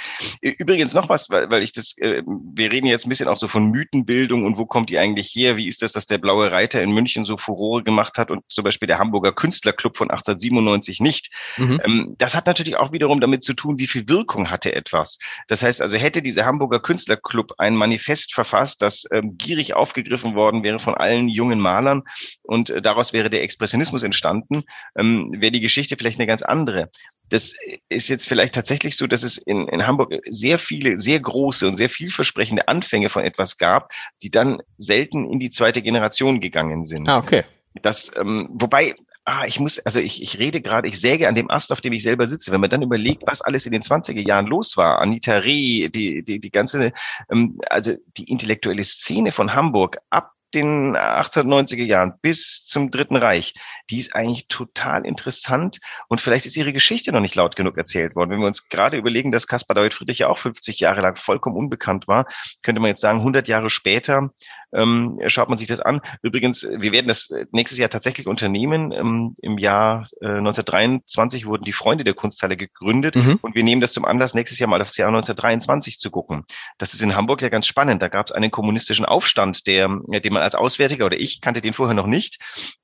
Übrigens 0.42 0.94
noch 0.94 1.10
was, 1.10 1.30
weil, 1.30 1.50
weil 1.50 1.62
ich 1.64 1.74
das, 1.74 1.98
äh, 1.98 2.24
wir 2.26 2.72
reden 2.72 2.88
jetzt 2.88 3.06
ein 3.06 3.10
bisschen 3.10 3.28
auch 3.28 3.38
so 3.38 3.48
von 3.48 3.70
Mythenbildung 3.70 4.46
und 4.46 4.58
wo 4.58 4.66
kommt 4.66 4.90
die 4.90 5.00
eigentlich 5.00 5.28
her? 5.36 5.58
Wie 5.58 5.68
ist 5.68 5.82
das, 5.82 5.92
dass 5.92 6.06
der 6.08 6.18
Blaue 6.18 6.52
Reiter 6.52 6.82
in 6.82 6.92
München 6.92 7.26
so 7.26 7.38
Furore 7.38 7.84
gemacht 7.84 8.18
hat 8.18 8.32
und 8.32 8.44
zum 8.48 8.64
Beispiel 8.64 8.88
der 8.88 9.00
Hamburger 9.00 9.34
Künstlerclub 9.34 9.98
von 9.98 10.10
1897 10.10 11.02
nicht? 11.02 11.30
Mhm. 11.58 11.82
Ähm, 11.84 12.16
das 12.18 12.36
hat 12.36 12.48
natürlich 12.48 12.78
auch 12.78 12.92
wiederum 12.92 13.20
damit 13.20 13.44
zu 13.44 13.54
tun, 13.54 13.78
wie 13.78 13.88
viel 13.88 14.08
Wirkung 14.08 14.50
hatte 14.50 14.74
etwas. 14.74 15.20
Das 15.48 15.62
heißt 15.62 15.82
also, 15.82 15.98
hätte 15.98 16.22
dieser 16.22 16.46
Hamburger 16.46 16.80
Künstlerclub 16.80 17.54
ein 17.58 17.76
Manifest 17.76 18.34
verfasst, 18.34 18.82
das 18.82 19.06
ähm, 19.12 19.38
gierig 19.38 19.74
aufgegriffen 19.74 20.36
worden 20.36 20.64
wäre 20.64 20.80
von 20.80 20.96
allen 20.96 21.28
jungen 21.28 21.60
Malern, 21.60 21.81
Malern 21.82 22.04
und 22.44 22.70
äh, 22.70 22.82
daraus 22.82 23.14
wäre 23.14 23.30
der 23.30 23.44
Expressionismus 23.44 24.04
entstanden, 24.04 24.64
ähm, 24.96 25.34
wäre 25.38 25.52
die 25.52 25.60
Geschichte 25.60 25.96
vielleicht 25.98 26.20
eine 26.20 26.28
ganz 26.28 26.42
andere. 26.42 26.90
Das 27.30 27.54
ist 27.90 28.10
jetzt 28.10 28.28
vielleicht 28.28 28.54
tatsächlich 28.54 28.98
so, 28.98 29.08
dass 29.08 29.24
es 29.24 29.38
in, 29.38 29.68
in 29.70 29.88
Hamburg 29.88 30.14
sehr 30.30 30.60
viele, 30.60 30.98
sehr 30.98 31.20
große 31.20 31.68
und 31.68 31.78
sehr 31.78 31.90
vielversprechende 31.90 32.68
Anfänge 32.68 33.10
von 33.10 33.24
etwas 33.24 33.58
gab, 33.58 33.92
die 34.22 34.30
dann 34.30 34.62
selten 34.78 35.32
in 35.32 35.40
die 35.40 35.50
zweite 35.50 35.82
Generation 35.82 36.42
gegangen 36.42 36.86
sind. 36.86 37.08
Ah, 37.08 37.18
okay. 37.18 37.44
Das, 37.82 38.12
ähm, 38.18 38.50
wobei 38.52 38.96
ah, 39.26 39.46
ich 39.46 39.60
muss, 39.60 39.80
also 39.80 40.00
ich, 40.00 40.22
ich 40.22 40.40
rede 40.40 40.62
gerade, 40.62 40.88
ich 40.88 41.00
säge 41.00 41.28
an 41.28 41.36
dem 41.36 41.50
Ast, 41.50 41.72
auf 41.72 41.82
dem 41.82 41.94
ich 41.94 42.04
selber 42.04 42.28
sitze. 42.28 42.52
Wenn 42.52 42.62
man 42.62 42.70
dann 42.70 42.82
überlegt, 42.82 43.24
was 43.26 43.42
alles 43.42 43.66
in 43.66 43.72
den 43.72 43.82
20er 43.82 44.26
Jahren 44.26 44.48
los 44.48 44.78
war, 44.78 45.00
Anita 45.00 45.38
Reh, 45.38 45.90
die, 45.90 46.24
die, 46.24 46.40
die 46.40 46.52
ganze, 46.52 46.92
ähm, 47.32 47.60
also 47.70 47.94
die 48.18 48.30
intellektuelle 48.30 48.84
Szene 48.84 49.32
von 49.32 49.54
Hamburg 49.54 50.00
ab 50.10 50.34
den 50.54 50.96
1890er 50.96 51.84
Jahren 51.84 52.14
bis 52.22 52.66
zum 52.66 52.92
Dritten 52.92 53.16
Reich, 53.16 53.54
die 53.90 53.98
ist 53.98 54.16
eigentlich 54.16 54.48
total 54.48 55.06
interessant 55.06 55.80
und 56.08 56.22
vielleicht 56.22 56.46
ist 56.46 56.58
ihre 56.58 56.74
Geschichte 56.74 57.12
noch 57.12 57.22
nicht 57.22 57.36
laut 57.36 57.56
genug 57.56 57.78
erzählt 57.78 58.16
worden. 58.16 58.32
Wenn 58.32 58.40
wir 58.40 58.48
uns 58.48 58.68
gerade 58.70 58.98
überlegen, 58.98 59.32
dass 59.32 59.48
Caspar 59.48 59.76
David 59.76 59.94
Friedrich 59.94 60.20
ja 60.20 60.28
auch 60.28 60.38
50 60.38 60.80
Jahre 60.80 61.02
lang 61.02 61.16
vollkommen 61.16 61.56
unbekannt 61.56 62.08
war, 62.08 62.26
könnte 62.64 62.82
man 62.82 62.90
jetzt 62.90 63.02
sagen, 63.02 63.20
100 63.20 63.48
Jahre 63.48 63.70
später 63.70 64.30
ähm, 64.74 65.20
schaut 65.28 65.50
man 65.50 65.58
sich 65.58 65.68
das 65.68 65.80
an. 65.80 66.02
Übrigens, 66.22 66.68
wir 66.70 66.92
werden 66.92 67.08
das 67.08 67.34
nächstes 67.52 67.80
Jahr 67.80 67.90
tatsächlich 67.90 68.28
unternehmen. 68.28 68.92
Ähm, 68.92 69.36
Im 69.42 69.58
Jahr 69.58 70.04
äh, 70.22 70.28
1923 70.28 71.46
wurden 71.46 71.64
die 71.64 71.74
Freunde 71.74 72.04
der 72.04 72.14
Kunsthalle 72.14 72.58
gegründet 72.58 73.16
mhm. 73.16 73.40
und 73.42 73.56
wir 73.56 73.64
nehmen 73.64 73.82
das 73.82 73.94
zum 73.94 74.06
Anlass, 74.06 74.34
nächstes 74.34 74.60
Jahr 74.60 74.70
mal 74.70 74.82
aufs 74.82 74.98
Jahr 74.98 75.10
1923 75.10 76.00
zu 76.00 76.12
gucken. 76.12 76.46
Das 76.78 76.94
ist 76.94 77.02
in 77.02 77.16
Hamburg 77.16 77.42
ja 77.42 77.50
ganz 77.50 77.68
spannend. 77.68 78.02
Da 78.02 78.08
gab 78.08 78.28
es 78.28 78.32
einen 78.32 78.52
kommunistischen 78.52 79.06
Aufstand, 79.06 79.68
der, 79.68 79.88
den 79.88 80.34
man 80.34 80.44
als 80.44 80.56
Auswärtiger 80.56 81.06
oder 81.06 81.20
ich 81.20 81.42
kannte 81.42 81.62
den 81.62 81.74
vorher 81.74 81.96
noch 81.96 82.08
nicht. 82.08 82.40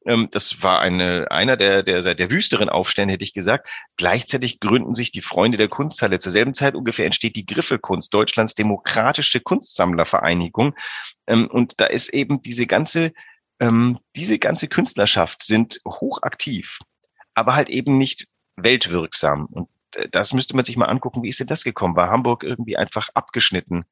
Ähm, 0.05 0.27
das 0.31 0.61
war 0.63 0.79
eine, 0.79 1.27
einer 1.31 1.57
der, 1.57 1.83
der, 1.83 2.15
der 2.15 2.31
wüsteren 2.31 2.69
Aufstände, 2.69 3.13
hätte 3.13 3.23
ich 3.23 3.33
gesagt. 3.33 3.67
Gleichzeitig 3.97 4.59
gründen 4.59 4.93
sich 4.93 5.11
die 5.11 5.21
Freunde 5.21 5.57
der 5.57 5.67
Kunsthalle. 5.67 6.19
Zur 6.19 6.31
selben 6.31 6.53
Zeit 6.53 6.75
ungefähr 6.75 7.05
entsteht 7.05 7.35
die 7.35 7.45
Griffelkunst, 7.45 8.13
Deutschlands 8.13 8.55
demokratische 8.55 9.39
Kunstsammlervereinigung. 9.39 10.73
Ähm, 11.27 11.47
da 11.77 11.85
ist 11.85 12.09
eben 12.09 12.41
diese 12.41 12.65
ganze, 12.67 13.13
ähm, 13.59 13.99
diese 14.15 14.39
ganze 14.39 14.67
Künstlerschaft 14.67 15.43
sind 15.43 15.79
hochaktiv, 15.87 16.79
aber 17.33 17.55
halt 17.55 17.69
eben 17.69 17.97
nicht 17.97 18.27
weltwirksam. 18.55 19.45
Und 19.45 19.69
äh, 19.95 20.09
das 20.09 20.33
müsste 20.33 20.55
man 20.55 20.65
sich 20.65 20.77
mal 20.77 20.85
angucken, 20.85 21.23
wie 21.23 21.29
ist 21.29 21.39
denn 21.39 21.47
das 21.47 21.63
gekommen? 21.63 21.95
War 21.95 22.09
Hamburg 22.09 22.43
irgendwie 22.43 22.77
einfach 22.77 23.09
abgeschnitten? 23.13 23.85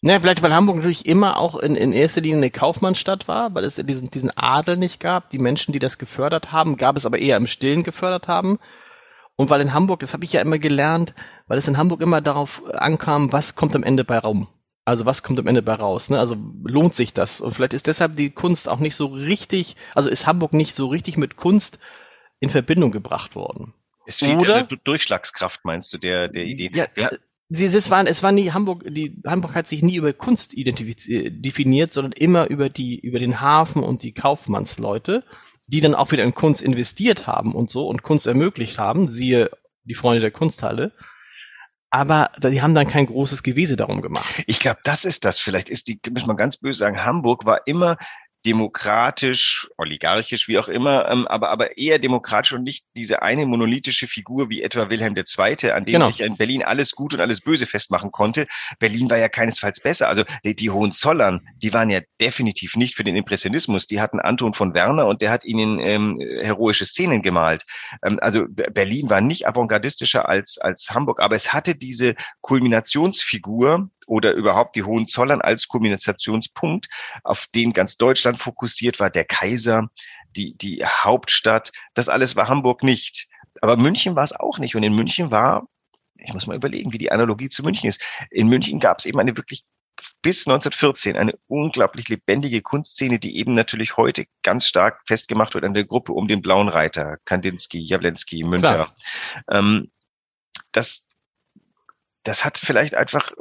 Ja, 0.00 0.20
vielleicht, 0.20 0.42
weil 0.42 0.54
Hamburg 0.54 0.76
natürlich 0.76 1.06
immer 1.06 1.38
auch 1.38 1.56
in, 1.56 1.74
in 1.74 1.92
erster 1.92 2.20
Linie 2.20 2.38
eine 2.38 2.50
Kaufmannsstadt 2.50 3.28
war, 3.28 3.54
weil 3.54 3.64
es 3.64 3.76
diesen, 3.76 4.10
diesen 4.10 4.36
Adel 4.36 4.76
nicht 4.76 5.00
gab. 5.00 5.30
Die 5.30 5.38
Menschen, 5.38 5.72
die 5.72 5.78
das 5.78 5.98
gefördert 5.98 6.52
haben, 6.52 6.76
gab 6.76 6.96
es 6.96 7.06
aber 7.06 7.18
eher 7.18 7.36
im 7.36 7.46
Stillen 7.46 7.82
gefördert 7.82 8.28
haben. 8.28 8.58
Und 9.36 9.50
weil 9.50 9.60
in 9.60 9.72
Hamburg, 9.72 10.00
das 10.00 10.14
habe 10.14 10.24
ich 10.24 10.32
ja 10.32 10.40
immer 10.40 10.58
gelernt, 10.58 11.14
weil 11.46 11.58
es 11.58 11.68
in 11.68 11.76
Hamburg 11.76 12.00
immer 12.00 12.20
darauf 12.20 12.62
ankam, 12.74 13.32
was 13.32 13.54
kommt 13.54 13.76
am 13.76 13.84
Ende 13.84 14.04
bei 14.04 14.18
Raum. 14.18 14.48
Also 14.88 15.04
was 15.04 15.22
kommt 15.22 15.38
am 15.38 15.46
Ende 15.46 15.60
bei 15.60 15.74
raus? 15.74 16.08
Ne? 16.08 16.18
Also 16.18 16.34
lohnt 16.64 16.94
sich 16.94 17.12
das? 17.12 17.42
Und 17.42 17.52
vielleicht 17.52 17.74
ist 17.74 17.88
deshalb 17.88 18.16
die 18.16 18.30
Kunst 18.30 18.70
auch 18.70 18.78
nicht 18.78 18.94
so 18.94 19.04
richtig, 19.04 19.76
also 19.94 20.08
ist 20.08 20.26
Hamburg 20.26 20.54
nicht 20.54 20.74
so 20.74 20.86
richtig 20.86 21.18
mit 21.18 21.36
Kunst 21.36 21.78
in 22.40 22.48
Verbindung 22.48 22.90
gebracht 22.90 23.36
worden. 23.36 23.74
Es 24.06 24.20
fehlt 24.20 24.40
Oder, 24.40 24.54
eine 24.54 24.66
Durchschlagskraft, 24.66 25.66
meinst 25.66 25.92
du, 25.92 25.98
der, 25.98 26.28
der 26.28 26.44
Idee? 26.44 26.70
Ja, 26.72 26.86
ja. 26.96 27.10
Sie, 27.50 27.66
es 27.66 27.90
war, 27.90 28.06
es 28.06 28.22
war 28.22 28.32
nie 28.32 28.50
Hamburg, 28.50 28.82
die 28.88 29.20
Hamburg 29.26 29.54
hat 29.54 29.68
sich 29.68 29.82
nie 29.82 29.96
über 29.96 30.14
Kunst 30.14 30.54
definiert, 30.56 31.92
sondern 31.92 32.12
immer 32.12 32.48
über 32.48 32.70
die, 32.70 32.98
über 32.98 33.18
den 33.18 33.42
Hafen 33.42 33.82
und 33.82 34.02
die 34.02 34.14
Kaufmannsleute, 34.14 35.22
die 35.66 35.80
dann 35.80 35.94
auch 35.94 36.12
wieder 36.12 36.24
in 36.24 36.34
Kunst 36.34 36.62
investiert 36.62 37.26
haben 37.26 37.54
und 37.54 37.68
so 37.68 37.86
und 37.86 38.02
Kunst 38.02 38.26
ermöglicht 38.26 38.78
haben, 38.78 39.06
siehe 39.06 39.50
die 39.84 39.94
Freunde 39.94 40.20
der 40.20 40.30
Kunsthalle 40.30 40.92
aber 41.90 42.30
die 42.42 42.62
haben 42.62 42.74
dann 42.74 42.86
kein 42.86 43.06
großes 43.06 43.42
Gewese 43.42 43.76
darum 43.76 44.02
gemacht. 44.02 44.42
Ich 44.46 44.60
glaube, 44.60 44.80
das 44.84 45.04
ist 45.04 45.24
das. 45.24 45.38
Vielleicht 45.40 45.68
ist 45.68 45.88
die, 45.88 46.00
muss 46.10 46.26
man 46.26 46.36
ganz 46.36 46.56
böse 46.56 46.80
sagen, 46.80 47.04
Hamburg 47.04 47.44
war 47.44 47.66
immer 47.66 47.96
demokratisch, 48.48 49.68
oligarchisch, 49.76 50.48
wie 50.48 50.58
auch 50.58 50.68
immer, 50.68 51.06
ähm, 51.10 51.28
aber, 51.28 51.50
aber 51.50 51.76
eher 51.76 51.98
demokratisch 51.98 52.52
und 52.54 52.62
nicht 52.62 52.86
diese 52.96 53.20
eine 53.20 53.44
monolithische 53.44 54.06
Figur 54.06 54.48
wie 54.48 54.62
etwa 54.62 54.88
Wilhelm 54.88 55.14
II., 55.14 55.70
an 55.70 55.84
dem 55.84 55.92
genau. 55.92 56.06
sich 56.06 56.20
in 56.20 56.38
Berlin 56.38 56.62
alles 56.62 56.92
gut 56.92 57.12
und 57.12 57.20
alles 57.20 57.42
böse 57.42 57.66
festmachen 57.66 58.10
konnte. 58.10 58.46
Berlin 58.78 59.10
war 59.10 59.18
ja 59.18 59.28
keinesfalls 59.28 59.80
besser. 59.80 60.08
Also 60.08 60.24
die, 60.44 60.56
die 60.56 60.70
Hohenzollern, 60.70 61.46
die 61.56 61.74
waren 61.74 61.90
ja 61.90 62.00
definitiv 62.22 62.74
nicht 62.74 62.94
für 62.94 63.04
den 63.04 63.16
Impressionismus. 63.16 63.86
Die 63.86 64.00
hatten 64.00 64.18
Anton 64.18 64.54
von 64.54 64.72
Werner 64.72 65.06
und 65.06 65.20
der 65.20 65.30
hat 65.30 65.44
ihnen 65.44 65.78
ähm, 65.78 66.18
heroische 66.18 66.86
Szenen 66.86 67.20
gemalt. 67.20 67.66
Ähm, 68.02 68.18
also 68.22 68.46
Berlin 68.48 69.10
war 69.10 69.20
nicht 69.20 69.46
avantgardistischer 69.46 70.26
als, 70.26 70.56
als 70.56 70.88
Hamburg, 70.88 71.20
aber 71.20 71.36
es 71.36 71.52
hatte 71.52 71.74
diese 71.74 72.14
Kulminationsfigur, 72.40 73.90
oder 74.08 74.32
überhaupt 74.32 74.74
die 74.76 74.82
Hohenzollern 74.82 75.40
als 75.40 75.68
Kulminationspunkt, 75.68 76.88
auf 77.24 77.46
den 77.54 77.72
ganz 77.72 77.96
Deutschland 77.96 78.38
fokussiert 78.38 79.00
war, 79.00 79.10
der 79.10 79.24
Kaiser, 79.24 79.88
die, 80.36 80.56
die 80.56 80.84
Hauptstadt. 80.84 81.72
Das 81.94 82.08
alles 82.08 82.36
war 82.36 82.48
Hamburg 82.48 82.82
nicht. 82.82 83.28
Aber 83.60 83.76
München 83.76 84.16
war 84.16 84.24
es 84.24 84.32
auch 84.32 84.58
nicht. 84.58 84.76
Und 84.76 84.82
in 84.82 84.94
München 84.94 85.30
war, 85.30 85.68
ich 86.16 86.32
muss 86.32 86.46
mal 86.46 86.56
überlegen, 86.56 86.92
wie 86.92 86.98
die 86.98 87.12
Analogie 87.12 87.48
zu 87.48 87.62
München 87.62 87.88
ist. 87.88 88.02
In 88.30 88.48
München 88.48 88.80
gab 88.80 88.98
es 88.98 89.06
eben 89.06 89.20
eine 89.20 89.36
wirklich 89.36 89.64
bis 90.22 90.46
1914 90.46 91.16
eine 91.16 91.36
unglaublich 91.48 92.08
lebendige 92.08 92.62
Kunstszene, 92.62 93.18
die 93.18 93.36
eben 93.36 93.52
natürlich 93.52 93.96
heute 93.96 94.26
ganz 94.42 94.66
stark 94.66 95.00
festgemacht 95.06 95.54
wird 95.54 95.64
an 95.64 95.74
der 95.74 95.84
Gruppe 95.84 96.12
um 96.12 96.28
den 96.28 96.40
Blauen 96.40 96.68
Reiter, 96.68 97.18
Kandinsky, 97.24 97.80
Jawlensky, 97.80 98.44
Münter. 98.44 98.94
Ähm, 99.50 99.90
das, 100.72 101.07
das 102.24 102.44
hat 102.44 102.58
vielleicht 102.58 102.94
einfach, 102.94 103.32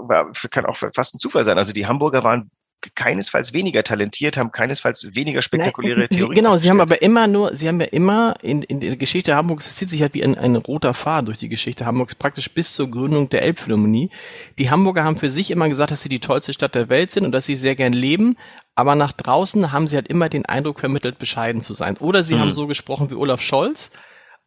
kann 0.50 0.66
auch 0.66 0.78
fast 0.78 1.16
ein 1.16 1.20
Zufall 1.20 1.46
sein. 1.46 1.58
Also 1.58 1.74
die 1.74 1.88
Hamburger 1.88 2.24
waren 2.24 2.52
keinesfalls 2.96 3.54
weniger 3.54 3.84
talentiert, 3.84 4.38
haben 4.38 4.52
keinesfalls 4.52 5.16
weniger 5.16 5.42
spektakuläre 5.42 6.02
Nein, 6.02 6.10
Theorien. 6.10 6.36
Genau, 6.36 6.58
sie 6.58 6.70
haben 6.70 6.80
aber 6.80 7.02
immer 7.02 7.28
nur, 7.28 7.56
sie 7.56 7.68
haben 7.68 7.80
ja 7.80 7.88
immer 7.88 8.36
in, 8.42 8.62
in 8.62 8.80
der 8.80 8.96
Geschichte 8.96 9.36
Hamburgs, 9.36 9.68
es 9.68 9.76
zieht 9.76 9.90
sich 9.90 10.02
halt 10.02 10.13
wie 10.13 10.24
ein, 10.24 10.38
ein 10.38 10.56
roter 10.56 10.94
Faden 10.94 11.26
durch 11.26 11.40
die 11.40 11.50
Geschichte 11.50 11.86
Hamburgs, 11.86 12.16
praktisch 12.16 12.52
bis 12.52 12.74
zur 12.74 12.90
Gründung 12.90 13.30
der 13.30 13.42
Elbphilharmonie. 13.42 14.12
Die 14.60 14.70
Hamburger 14.70 15.04
haben 15.04 15.18
für 15.18 15.30
sich 15.30 15.52
immer 15.52 15.68
gesagt, 15.70 15.92
dass 15.92 16.04
sie 16.04 16.10
die 16.10 16.20
tollste 16.20 16.54
Stadt 16.54 16.76
der 16.76 16.90
Welt 16.90 17.12
sind 17.12 17.26
und 17.26 17.32
dass 17.32 17.46
sie 17.46 17.56
sehr 17.56 17.76
gern 17.76 17.94
leben, 17.94 18.36
aber 18.76 18.96
nach 18.96 19.12
draußen 19.12 19.72
haben 19.72 19.88
sie 19.88 19.96
halt 19.96 20.08
immer 20.08 20.30
den 20.30 20.46
Eindruck 20.46 20.80
vermittelt, 20.80 21.18
bescheiden 21.20 21.62
zu 21.62 21.74
sein. 21.74 21.98
Oder 21.98 22.24
sie 22.24 22.36
mhm. 22.36 22.40
haben 22.40 22.54
so 22.54 22.68
gesprochen 22.68 23.10
wie 23.10 23.16
Olaf 23.16 23.42
Scholz 23.42 23.92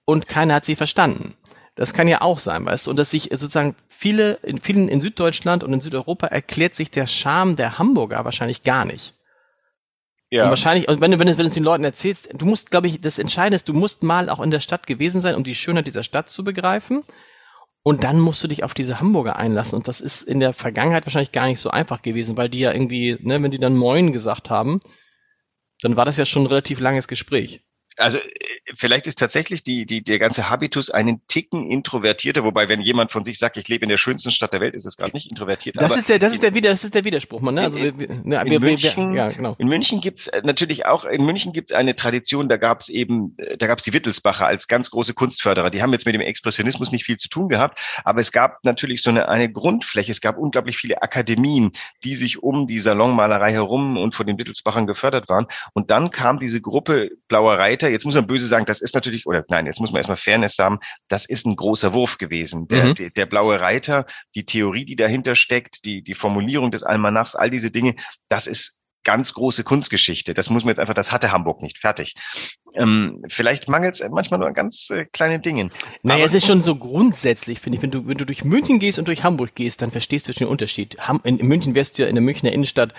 und 0.05 0.29
keiner 0.29 0.55
hat 0.55 0.65
sie 0.65 0.77
verstanden. 0.77 1.35
Das 1.77 1.95
kann 1.95 2.09
ja 2.09 2.21
auch 2.21 2.39
sein, 2.39 2.67
weißt 2.67 2.87
du, 2.87 2.91
und 2.91 2.97
dass 2.99 3.11
sich 3.11 3.31
sozusagen 3.31 3.75
viele, 3.89 4.35
in 4.43 4.61
vielen 4.61 4.89
in 4.89 5.01
Süddeutschland 5.01 5.65
und 5.65 5.73
in 5.73 5.81
Südeuropa 5.81 6.27
erklärt 6.27 6.75
sich 6.75 6.91
der 6.91 7.07
Charme 7.07 7.57
der 7.57 7.79
Hamburger 7.79 8.25
wahrscheinlich 8.25 8.63
gar 8.63 8.85
nicht. 8.85 9.15
Ja. 10.31 10.45
Und 10.45 10.51
wahrscheinlich, 10.51 10.89
und 10.89 11.01
wenn 11.01 11.11
du, 11.11 11.19
wenn 11.19 11.27
du, 11.27 11.37
wenn 11.37 11.45
du 11.45 11.49
es 11.49 11.55
den 11.55 11.65
Leuten 11.65 11.85
erzählst, 11.85 12.29
du 12.33 12.47
musst, 12.47 12.71
glaube 12.71 12.87
ich, 12.87 13.01
das 13.01 13.19
Entscheidende 13.19 13.57
ist, 13.57 13.69
du 13.69 13.73
musst 13.73 14.03
mal 14.03 14.29
auch 14.29 14.41
in 14.41 14.53
der 14.53 14.61
Stadt 14.61 14.87
gewesen 14.87 15.21
sein, 15.21 15.35
um 15.35 15.43
die 15.43 15.57
Schönheit 15.57 15.87
dieser 15.87 16.05
Stadt 16.05 16.29
zu 16.29 16.45
begreifen. 16.45 17.03
Und 17.83 18.05
dann 18.05 18.21
musst 18.21 18.45
du 18.45 18.49
dich 18.49 18.63
auf 18.63 18.75
diese 18.75 19.01
Hamburger 19.01 19.37
einlassen. 19.37 19.77
Und 19.77 19.89
das 19.89 20.01
ist 20.01 20.23
in 20.23 20.39
der 20.39 20.53
Vergangenheit 20.53 21.07
wahrscheinlich 21.07 21.33
gar 21.33 21.47
nicht 21.47 21.61
so 21.61 21.71
einfach 21.71 22.03
gewesen, 22.03 22.37
weil 22.37 22.49
die 22.49 22.61
ja 22.61 22.73
irgendwie, 22.73 23.17
ne, 23.21 23.43
wenn 23.43 23.51
die 23.51 23.59
dann 23.59 23.77
Moin 23.77 24.13
gesagt 24.13 24.51
haben, 24.51 24.81
dann 25.81 25.97
war 25.97 26.05
das 26.05 26.19
ja 26.19 26.27
schon 26.27 26.43
ein 26.43 26.49
relativ 26.49 26.79
langes 26.79 27.09
Gespräch. 27.09 27.63
Also 27.97 28.19
vielleicht 28.75 29.07
ist 29.07 29.19
tatsächlich 29.19 29.63
die, 29.63 29.87
die, 29.87 30.03
der 30.03 30.19
ganze 30.19 30.49
Habitus 30.49 30.91
einen 30.91 31.27
Ticken 31.27 31.71
introvertierter, 31.71 32.45
wobei 32.45 32.69
wenn 32.69 32.81
jemand 32.81 33.13
von 33.13 33.25
sich 33.25 33.39
sagt, 33.39 33.57
ich 33.57 33.69
lebe 33.69 33.85
in 33.85 33.89
der 33.89 33.97
schönsten 33.97 34.31
Stadt 34.31 34.53
der 34.53 34.61
Welt, 34.61 34.75
ist 34.75 34.85
es 34.85 34.97
gerade 34.97 35.13
nicht 35.13 35.31
introvertiert. 35.31 35.77
Das 35.81 35.97
ist 35.97 36.09
der, 36.09 36.19
das 36.19 36.33
ist 36.33 36.43
der, 36.43 36.51
das 36.51 36.85
ist 36.85 36.95
der 36.95 37.05
Widerspruch, 37.05 37.41
man. 37.41 37.55
Ne? 37.55 37.63
Also 37.63 37.79
in, 37.79 37.99
wir, 37.99 38.09
ne, 38.09 38.43
in, 38.43 38.51
wir, 38.51 38.61
München, 38.61 39.15
wir, 39.15 39.17
ja, 39.17 39.29
genau. 39.31 39.57
in 39.59 39.69
München 39.69 40.01
gibt's 40.01 40.27
äh, 40.29 40.43
natürlich 40.45 40.87
auch, 40.87 41.05
in 41.05 41.25
München 41.25 41.53
gibt's 41.53 41.73
eine 41.73 41.97
Tradition, 41.97 42.49
da 42.49 42.57
gab's 42.57 42.89
eben, 42.89 43.35
äh, 43.39 43.57
da 43.57 43.67
gab's 43.67 43.83
die 43.83 43.93
Wittelsbacher 43.93 44.47
als 44.47 44.69
ganz 44.69 44.91
große 44.91 45.15
Kunstförderer. 45.15 45.71
Die 45.71 45.83
haben 45.83 45.93
jetzt 45.93 46.07
mit 46.07 46.15
dem 46.15 46.21
Expressionismus 46.21 46.93
nicht 46.93 47.05
viel 47.05 47.17
zu 47.17 47.29
tun 47.29 47.49
gehabt, 47.49 47.81
aber 48.05 48.21
es 48.21 48.33
gab 48.33 48.65
natürlich 48.65 49.03
so 49.03 49.11
eine, 49.11 49.29
eine 49.29 49.51
Grundfläche. 49.51 50.13
Es 50.13 50.21
gab 50.21 50.39
unglaublich 50.39 50.77
viele 50.77 51.03
Akademien, 51.03 51.73
die 52.05 52.15
sich 52.15 52.43
um 52.43 52.67
die 52.67 52.79
Salonmalerei 52.79 53.53
herum 53.53 53.97
und 53.97 54.15
von 54.15 54.27
den 54.27 54.39
Wittelsbachern 54.39 54.87
gefördert 54.87 55.29
waren. 55.29 55.47
Und 55.73 55.91
dann 55.91 56.11
kam 56.11 56.39
diese 56.39 56.61
Gruppe 56.61 57.11
Blauer 57.29 57.59
Reiter. 57.59 57.89
Jetzt 57.89 58.05
muss 58.05 58.15
man 58.15 58.27
böse 58.27 58.47
sagen, 58.47 58.60
das 58.69 58.81
ist 58.81 58.95
natürlich, 58.95 59.27
oder 59.27 59.45
nein, 59.49 59.67
jetzt 59.67 59.81
muss 59.81 59.93
man 59.93 59.99
erstmal 59.99 60.17
Fairness 60.17 60.59
haben, 60.59 60.79
das 61.09 61.27
ist 61.27 61.47
ein 61.47 61.57
großer 61.57 61.93
Wurf 61.93 62.19
gewesen. 62.19 62.69
Der, 62.69 62.85
mhm. 62.85 62.95
der, 62.95 63.11
der 63.11 63.27
blaue 63.27 63.61
Reiter, 63.61 64.07
die 64.35 64.45
Theorie, 64.45 64.85
die 64.85 64.97
dahinter 64.97 65.35
steckt, 65.35 65.85
die, 65.85 66.03
die 66.03 66.15
Formulierung 66.15 66.71
des 66.71 66.83
Almanachs, 66.83 67.35
all 67.35 67.51
diese 67.51 67.71
Dinge, 67.71 67.95
das 68.29 68.47
ist 68.47 68.81
ganz 69.05 69.33
große 69.35 69.65
Kunstgeschichte. 69.65 70.35
Das 70.35 70.51
muss 70.51 70.65
man 70.65 70.71
jetzt 70.71 70.79
einfach, 70.79 70.95
das 70.95 71.13
hatte 71.13 71.33
Hamburg 71.33 71.63
nicht. 71.63 71.79
Fertig. 71.79 72.15
Ähm, 72.75 73.23
vielleicht 73.29 73.69
mangelt 73.69 73.95
es 73.95 74.09
manchmal 74.11 74.39
nur 74.39 74.49
an 74.49 74.55
ganz 74.55 74.91
äh, 74.91 75.07
kleinen 75.07 75.43
Dingen. 75.43 75.71
Naja, 76.03 76.25
es 76.25 76.35
ist 76.35 76.47
schon 76.47 76.63
so 76.63 76.77
grundsätzlich, 76.77 77.61
finde 77.61 77.77
ich, 77.77 77.83
wenn 77.83 77.91
du, 77.91 78.07
wenn 78.07 78.17
du 78.17 78.27
durch 78.27 78.45
München 78.45 78.79
gehst 78.79 78.99
und 78.99 79.09
durch 79.09 79.25
Hamburg 79.25 79.55
gehst, 79.55 79.83
dann 79.83 79.91
verstehst 79.91 80.29
du 80.29 80.33
schon 80.33 80.47
den 80.47 80.51
Unterschied. 80.51 80.97
in, 81.25 81.39
in 81.39 81.47
München 81.47 81.75
wärst 81.75 81.99
du 81.99 82.03
ja 82.03 82.09
in 82.09 82.15
der 82.15 82.23
Münchner 82.23 82.53
Innenstadt 82.53 82.95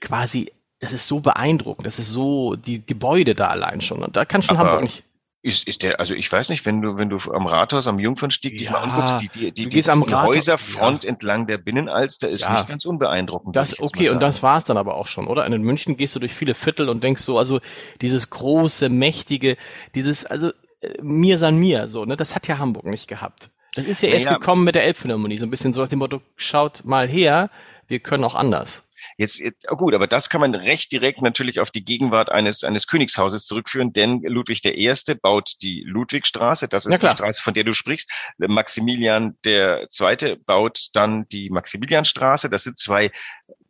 quasi, 0.00 0.52
das 0.78 0.92
ist 0.92 1.06
so 1.06 1.20
beeindruckend, 1.20 1.86
das 1.86 1.98
ist 1.98 2.10
so, 2.10 2.54
die 2.54 2.84
Gebäude 2.84 3.34
da 3.34 3.48
allein 3.48 3.80
schon. 3.80 4.02
Und 4.02 4.16
da 4.16 4.24
kann 4.24 4.42
schon 4.42 4.56
Aber 4.56 4.70
Hamburg 4.70 4.84
nicht. 4.84 5.04
Ist, 5.42 5.66
ist 5.68 5.84
der, 5.84 6.00
also 6.00 6.12
ich 6.12 6.30
weiß 6.30 6.48
nicht, 6.48 6.66
wenn 6.66 6.82
du, 6.82 6.98
wenn 6.98 7.08
du 7.08 7.18
am 7.32 7.46
Rathaus 7.46 7.86
am 7.86 8.00
Jungfernstieg 8.00 8.54
ja, 8.54 8.58
dich 8.58 8.70
mal 8.70 8.80
anguckst, 8.80 9.20
die, 9.20 9.28
die, 9.28 9.52
die, 9.52 9.68
die, 9.68 9.82
Häuserfront 9.82 11.04
ja. 11.04 11.10
entlang 11.10 11.46
der 11.46 11.58
Binnenalster 11.58 12.28
ist 12.28 12.40
ja. 12.40 12.54
nicht 12.54 12.66
ganz 12.66 12.84
unbeeindruckend. 12.84 13.54
Das, 13.54 13.78
okay, 13.78 14.08
und 14.10 14.20
das 14.20 14.42
war's 14.42 14.64
dann 14.64 14.76
aber 14.76 14.96
auch 14.96 15.06
schon, 15.06 15.28
oder? 15.28 15.46
In 15.46 15.62
München 15.62 15.96
gehst 15.96 16.16
du 16.16 16.18
durch 16.18 16.34
viele 16.34 16.54
Viertel 16.54 16.88
und 16.88 17.04
denkst 17.04 17.22
so, 17.22 17.38
also 17.38 17.60
dieses 18.00 18.30
große, 18.30 18.88
mächtige, 18.88 19.56
dieses, 19.94 20.26
also 20.26 20.48
äh, 20.80 21.00
mir 21.00 21.38
san 21.38 21.56
mir, 21.58 21.88
so, 21.88 22.04
ne, 22.04 22.16
das 22.16 22.34
hat 22.34 22.48
ja 22.48 22.58
Hamburg 22.58 22.86
nicht 22.86 23.06
gehabt. 23.06 23.50
Das 23.76 23.84
ist 23.84 24.02
ja 24.02 24.08
erst 24.08 24.28
gekommen 24.28 24.64
mit 24.64 24.74
der 24.74 24.82
Elbphilharmonie, 24.82 25.38
so 25.38 25.46
ein 25.46 25.50
bisschen 25.50 25.72
so 25.72 25.80
nach 25.80 25.88
dem 25.88 26.00
Motto, 26.00 26.22
schaut 26.34 26.84
mal 26.84 27.06
her, 27.06 27.50
wir 27.86 28.00
können 28.00 28.24
auch 28.24 28.34
anders. 28.34 28.85
Jetzt, 29.18 29.42
oh 29.70 29.76
gut, 29.76 29.94
aber 29.94 30.06
das 30.06 30.28
kann 30.28 30.42
man 30.42 30.54
recht 30.54 30.92
direkt 30.92 31.22
natürlich 31.22 31.58
auf 31.60 31.70
die 31.70 31.84
Gegenwart 31.84 32.30
eines, 32.30 32.64
eines 32.64 32.86
Königshauses 32.86 33.46
zurückführen, 33.46 33.94
denn 33.94 34.20
Ludwig 34.22 34.62
I. 34.64 34.92
baut 35.22 35.54
die 35.62 35.82
Ludwigstraße, 35.86 36.68
das 36.68 36.84
ist 36.84 37.02
die 37.02 37.08
Straße, 37.08 37.42
von 37.42 37.54
der 37.54 37.64
du 37.64 37.72
sprichst. 37.72 38.10
Maximilian 38.36 39.38
II. 39.46 40.36
baut 40.44 40.88
dann 40.92 41.26
die 41.28 41.48
Maximilianstraße. 41.48 42.50
Das 42.50 42.64
sind 42.64 42.78
zwei 42.78 43.10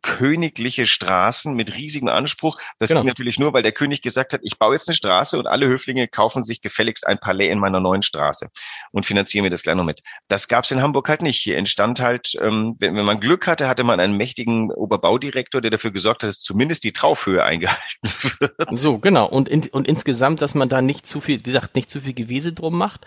königliche 0.07 0.85
Straßen 0.85 1.53
mit 1.53 1.73
riesigem 1.73 2.07
Anspruch. 2.07 2.57
Das 2.79 2.87
genau. 2.89 3.01
ging 3.01 3.09
natürlich 3.09 3.39
nur, 3.39 3.51
weil 3.51 3.61
der 3.61 3.73
König 3.73 4.01
gesagt 4.01 4.31
hat, 4.31 4.39
ich 4.43 4.57
baue 4.57 4.73
jetzt 4.73 4.87
eine 4.87 4.95
Straße 4.95 5.37
und 5.37 5.47
alle 5.47 5.67
Höflinge 5.67 6.07
kaufen 6.07 6.43
sich 6.43 6.61
gefälligst 6.61 7.05
ein 7.05 7.19
Palais 7.19 7.49
in 7.49 7.59
meiner 7.59 7.81
neuen 7.81 8.01
Straße 8.01 8.49
und 8.91 9.05
finanzieren 9.05 9.43
mir 9.43 9.49
das 9.49 9.63
gleich 9.63 9.75
noch 9.75 9.83
mit. 9.83 10.01
Das 10.29 10.47
gab 10.47 10.63
es 10.63 10.71
in 10.71 10.81
Hamburg 10.81 11.09
halt 11.09 11.21
nicht. 11.21 11.41
Hier 11.41 11.57
entstand 11.57 11.99
halt, 11.99 12.37
ähm, 12.41 12.77
wenn, 12.79 12.95
wenn 12.95 13.03
man 13.03 13.19
Glück 13.19 13.47
hatte, 13.47 13.67
hatte 13.67 13.83
man 13.83 13.99
einen 13.99 14.15
mächtigen 14.15 14.71
Oberbaudirektor, 14.71 15.59
der 15.59 15.71
dafür 15.71 15.91
gesorgt 15.91 16.23
hat, 16.23 16.29
dass 16.29 16.39
zumindest 16.39 16.85
die 16.85 16.93
Traufhöhe 16.93 17.43
eingehalten 17.43 18.09
wird. 18.39 18.53
So, 18.71 18.99
genau. 18.99 19.27
Und, 19.27 19.49
in, 19.49 19.67
und 19.71 19.87
insgesamt, 19.87 20.41
dass 20.41 20.55
man 20.55 20.69
da 20.69 20.81
nicht 20.81 21.05
zu 21.05 21.19
viel, 21.19 21.39
wie 21.39 21.43
gesagt, 21.43 21.75
nicht 21.75 21.89
zu 21.89 21.99
viel 21.99 22.13
Gewese 22.13 22.53
drum 22.53 22.77
macht. 22.77 23.05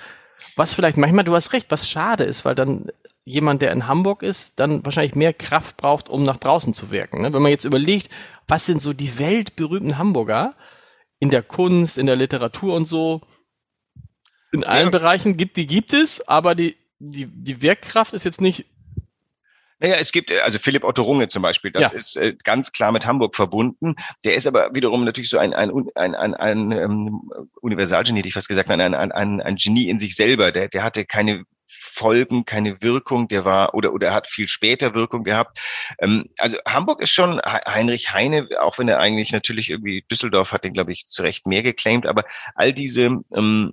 Was 0.57 0.75
vielleicht 0.75 0.97
manchmal, 0.97 1.25
du 1.25 1.35
hast 1.35 1.53
recht, 1.53 1.71
was 1.71 1.89
schade 1.89 2.25
ist, 2.25 2.45
weil 2.45 2.55
dann 2.55 2.91
jemand, 3.25 3.63
der 3.63 3.73
in 3.73 3.87
Hamburg 3.87 4.23
ist, 4.23 4.59
dann 4.59 4.85
wahrscheinlich 4.85 5.15
mehr 5.15 5.33
Kraft 5.33 5.77
braucht, 5.77 6.09
um 6.09 6.25
nach 6.25 6.37
draußen 6.37 6.75
zu 6.75 6.91
wirken. 6.91 7.23
Ne? 7.23 7.33
Wenn 7.33 7.43
man 7.43 7.51
jetzt 7.51 7.65
überlegt, 7.65 8.11
was 8.49 8.67
sind 8.67 8.83
so 8.83 8.93
die 8.93 9.19
weltberühmten 9.19 9.99
Hamburger 9.99 10.55
in 11.19 11.31
der 11.31 11.43
Kunst, 11.43 11.99
in 11.99 12.07
der 12.07 12.17
Literatur 12.17 12.75
und 12.75 12.87
so, 12.87 13.21
in 14.53 14.65
allen 14.65 14.87
ja. 14.87 14.91
Bereichen 14.91 15.37
gibt, 15.37 15.57
die 15.57 15.67
gibt 15.67 15.93
es, 15.93 16.27
aber 16.27 16.55
die, 16.55 16.77
die, 16.99 17.27
die 17.27 17.63
Wirkkraft 17.63 18.15
ist 18.15 18.25
jetzt 18.25 18.41
nicht 18.41 18.67
naja, 19.81 19.97
es 19.97 20.13
gibt, 20.13 20.31
also 20.31 20.59
Philipp 20.59 20.85
Otto 20.85 21.03
Runge 21.03 21.29
zum 21.29 21.43
Beispiel, 21.43 21.71
das 21.71 21.93
ja. 21.93 21.99
ist 21.99 22.17
äh, 22.17 22.37
ganz 22.45 22.71
klar 22.73 22.93
mit 22.93 23.07
Hamburg 23.07 23.35
verbunden. 23.35 23.97
Der 24.25 24.35
ist 24.35 24.47
aber 24.47 24.75
wiederum 24.75 25.05
natürlich 25.05 25.31
so 25.31 25.39
ein, 25.39 25.55
ein, 25.55 25.71
ein, 25.95 26.15
ein, 26.15 26.35
ein 26.35 26.73
ähm, 26.73 27.31
Universalgenie, 27.61 28.21
hätte 28.21 28.29
ich 28.29 28.35
fast 28.35 28.49
gesagt, 28.49 28.71
ein, 28.71 28.81
ein, 28.81 28.95
ein, 28.95 29.41
ein 29.41 29.57
Genie 29.57 29.89
in 29.89 29.99
sich 29.99 30.15
selber. 30.15 30.53
Der, 30.53 30.69
der 30.69 30.83
hatte 30.85 31.07
keine 31.07 31.45
Folgen, 31.73 32.45
keine 32.45 32.83
Wirkung, 32.83 33.29
der 33.29 33.45
war 33.45 33.75
oder 33.75 33.93
oder 33.93 34.13
hat 34.13 34.27
viel 34.27 34.49
später 34.49 34.95
Wirkung 34.95 35.25
gehabt. 35.25 35.59
Ähm, 36.01 36.27
also 36.39 36.59
Hamburg 36.67 37.01
ist 37.01 37.13
schon 37.13 37.41
Heinrich 37.41 38.13
Heine, 38.13 38.49
auch 38.61 38.79
wenn 38.79 38.89
er 38.89 38.99
eigentlich 38.99 39.33
natürlich 39.33 39.71
irgendwie 39.71 40.05
Düsseldorf 40.11 40.53
hat 40.53 40.65
den 40.65 40.75
glaube 40.75 40.93
ich 40.93 41.07
zu 41.07 41.23
Recht 41.23 41.47
mehr 41.47 41.63
geclaimed, 41.63 42.07
aber 42.07 42.25
all 42.55 42.73
diese 42.73 43.23
ähm, 43.35 43.73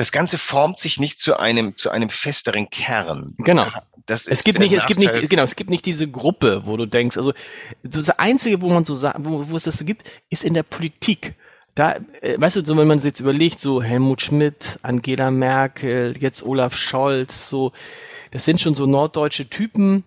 das 0.00 0.12
Ganze 0.12 0.38
formt 0.38 0.78
sich 0.78 0.98
nicht 0.98 1.18
zu 1.18 1.36
einem 1.36 1.76
zu 1.76 1.90
einem 1.90 2.08
festeren 2.08 2.70
Kern. 2.70 3.34
Genau. 3.36 3.66
Das 4.06 4.22
ist 4.22 4.38
es 4.38 4.44
gibt 4.44 4.58
nicht, 4.58 4.72
es 4.72 4.86
gibt 4.86 4.98
nicht, 4.98 5.28
genau, 5.28 5.42
es 5.42 5.56
gibt 5.56 5.68
nicht 5.68 5.84
diese 5.84 6.10
Gruppe, 6.10 6.62
wo 6.64 6.78
du 6.78 6.86
denkst, 6.86 7.18
also 7.18 7.34
das 7.82 8.08
einzige, 8.08 8.62
wo 8.62 8.70
man 8.70 8.86
so 8.86 8.94
sagt, 8.94 9.18
wo, 9.20 9.46
wo 9.50 9.56
es 9.56 9.64
das 9.64 9.76
so 9.76 9.84
gibt, 9.84 10.04
ist 10.30 10.42
in 10.42 10.54
der 10.54 10.62
Politik. 10.62 11.34
Da, 11.74 11.96
äh, 12.22 12.40
weißt 12.40 12.56
du, 12.56 12.64
so 12.64 12.78
wenn 12.78 12.88
man 12.88 13.00
sich 13.00 13.10
jetzt 13.10 13.20
überlegt, 13.20 13.60
so 13.60 13.82
Helmut 13.82 14.22
Schmidt, 14.22 14.78
Angela 14.80 15.30
Merkel, 15.30 16.16
jetzt 16.18 16.42
Olaf 16.44 16.74
Scholz, 16.74 17.50
so, 17.50 17.72
das 18.30 18.46
sind 18.46 18.58
schon 18.58 18.74
so 18.74 18.86
norddeutsche 18.86 19.50
Typen, 19.50 20.04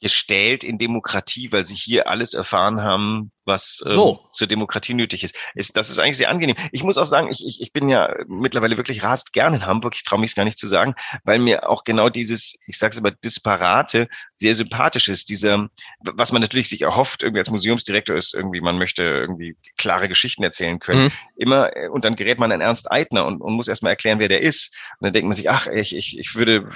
gestellt 0.00 0.64
in 0.64 0.78
Demokratie, 0.78 1.52
weil 1.52 1.66
sie 1.66 1.74
hier 1.74 2.08
alles 2.08 2.32
erfahren 2.32 2.80
haben, 2.80 3.30
was 3.48 3.82
ähm, 3.84 3.92
so. 3.92 4.20
zur 4.30 4.46
Demokratie 4.46 4.94
nötig 4.94 5.24
ist. 5.24 5.34
ist. 5.54 5.76
Das 5.76 5.90
ist 5.90 5.98
eigentlich 5.98 6.18
sehr 6.18 6.30
angenehm. 6.30 6.54
Ich 6.70 6.84
muss 6.84 6.98
auch 6.98 7.06
sagen, 7.06 7.28
ich, 7.30 7.44
ich, 7.44 7.60
ich 7.60 7.72
bin 7.72 7.88
ja 7.88 8.14
mittlerweile 8.28 8.76
wirklich 8.76 9.02
rast 9.02 9.32
gern 9.32 9.54
in 9.54 9.66
Hamburg. 9.66 9.96
Ich 9.96 10.04
traue 10.04 10.20
mich 10.20 10.30
es 10.30 10.34
gar 10.36 10.44
nicht 10.44 10.58
zu 10.58 10.68
sagen, 10.68 10.94
weil 11.24 11.40
mir 11.40 11.68
auch 11.68 11.82
genau 11.82 12.08
dieses, 12.08 12.56
ich 12.66 12.78
sage 12.78 12.92
es 12.92 12.98
immer, 12.98 13.10
Disparate 13.10 14.08
sehr 14.36 14.54
sympathisch 14.54 15.08
ist. 15.08 15.28
Dieser, 15.28 15.68
was 16.00 16.30
man 16.30 16.42
natürlich 16.42 16.68
sich 16.68 16.82
erhofft, 16.82 17.24
irgendwie 17.24 17.40
als 17.40 17.50
Museumsdirektor 17.50 18.14
ist, 18.14 18.34
irgendwie, 18.34 18.60
man 18.60 18.78
möchte 18.78 19.02
irgendwie 19.02 19.56
klare 19.76 20.08
Geschichten 20.08 20.44
erzählen 20.44 20.78
können. 20.78 21.04
Mhm. 21.04 21.12
Immer, 21.36 21.76
äh, 21.76 21.88
und 21.88 22.04
dann 22.04 22.14
gerät 22.14 22.38
man 22.38 22.52
an 22.52 22.60
Ernst 22.60 22.90
Eitner 22.92 23.26
und, 23.26 23.40
und 23.40 23.54
muss 23.54 23.68
erstmal 23.68 23.90
erklären, 23.90 24.20
wer 24.20 24.28
der 24.28 24.42
ist. 24.42 24.76
Und 25.00 25.06
dann 25.06 25.12
denkt 25.12 25.26
man 25.26 25.36
sich, 25.36 25.50
ach, 25.50 25.66
ich, 25.66 25.96
ich, 25.96 26.18
ich 26.18 26.34
würde 26.34 26.68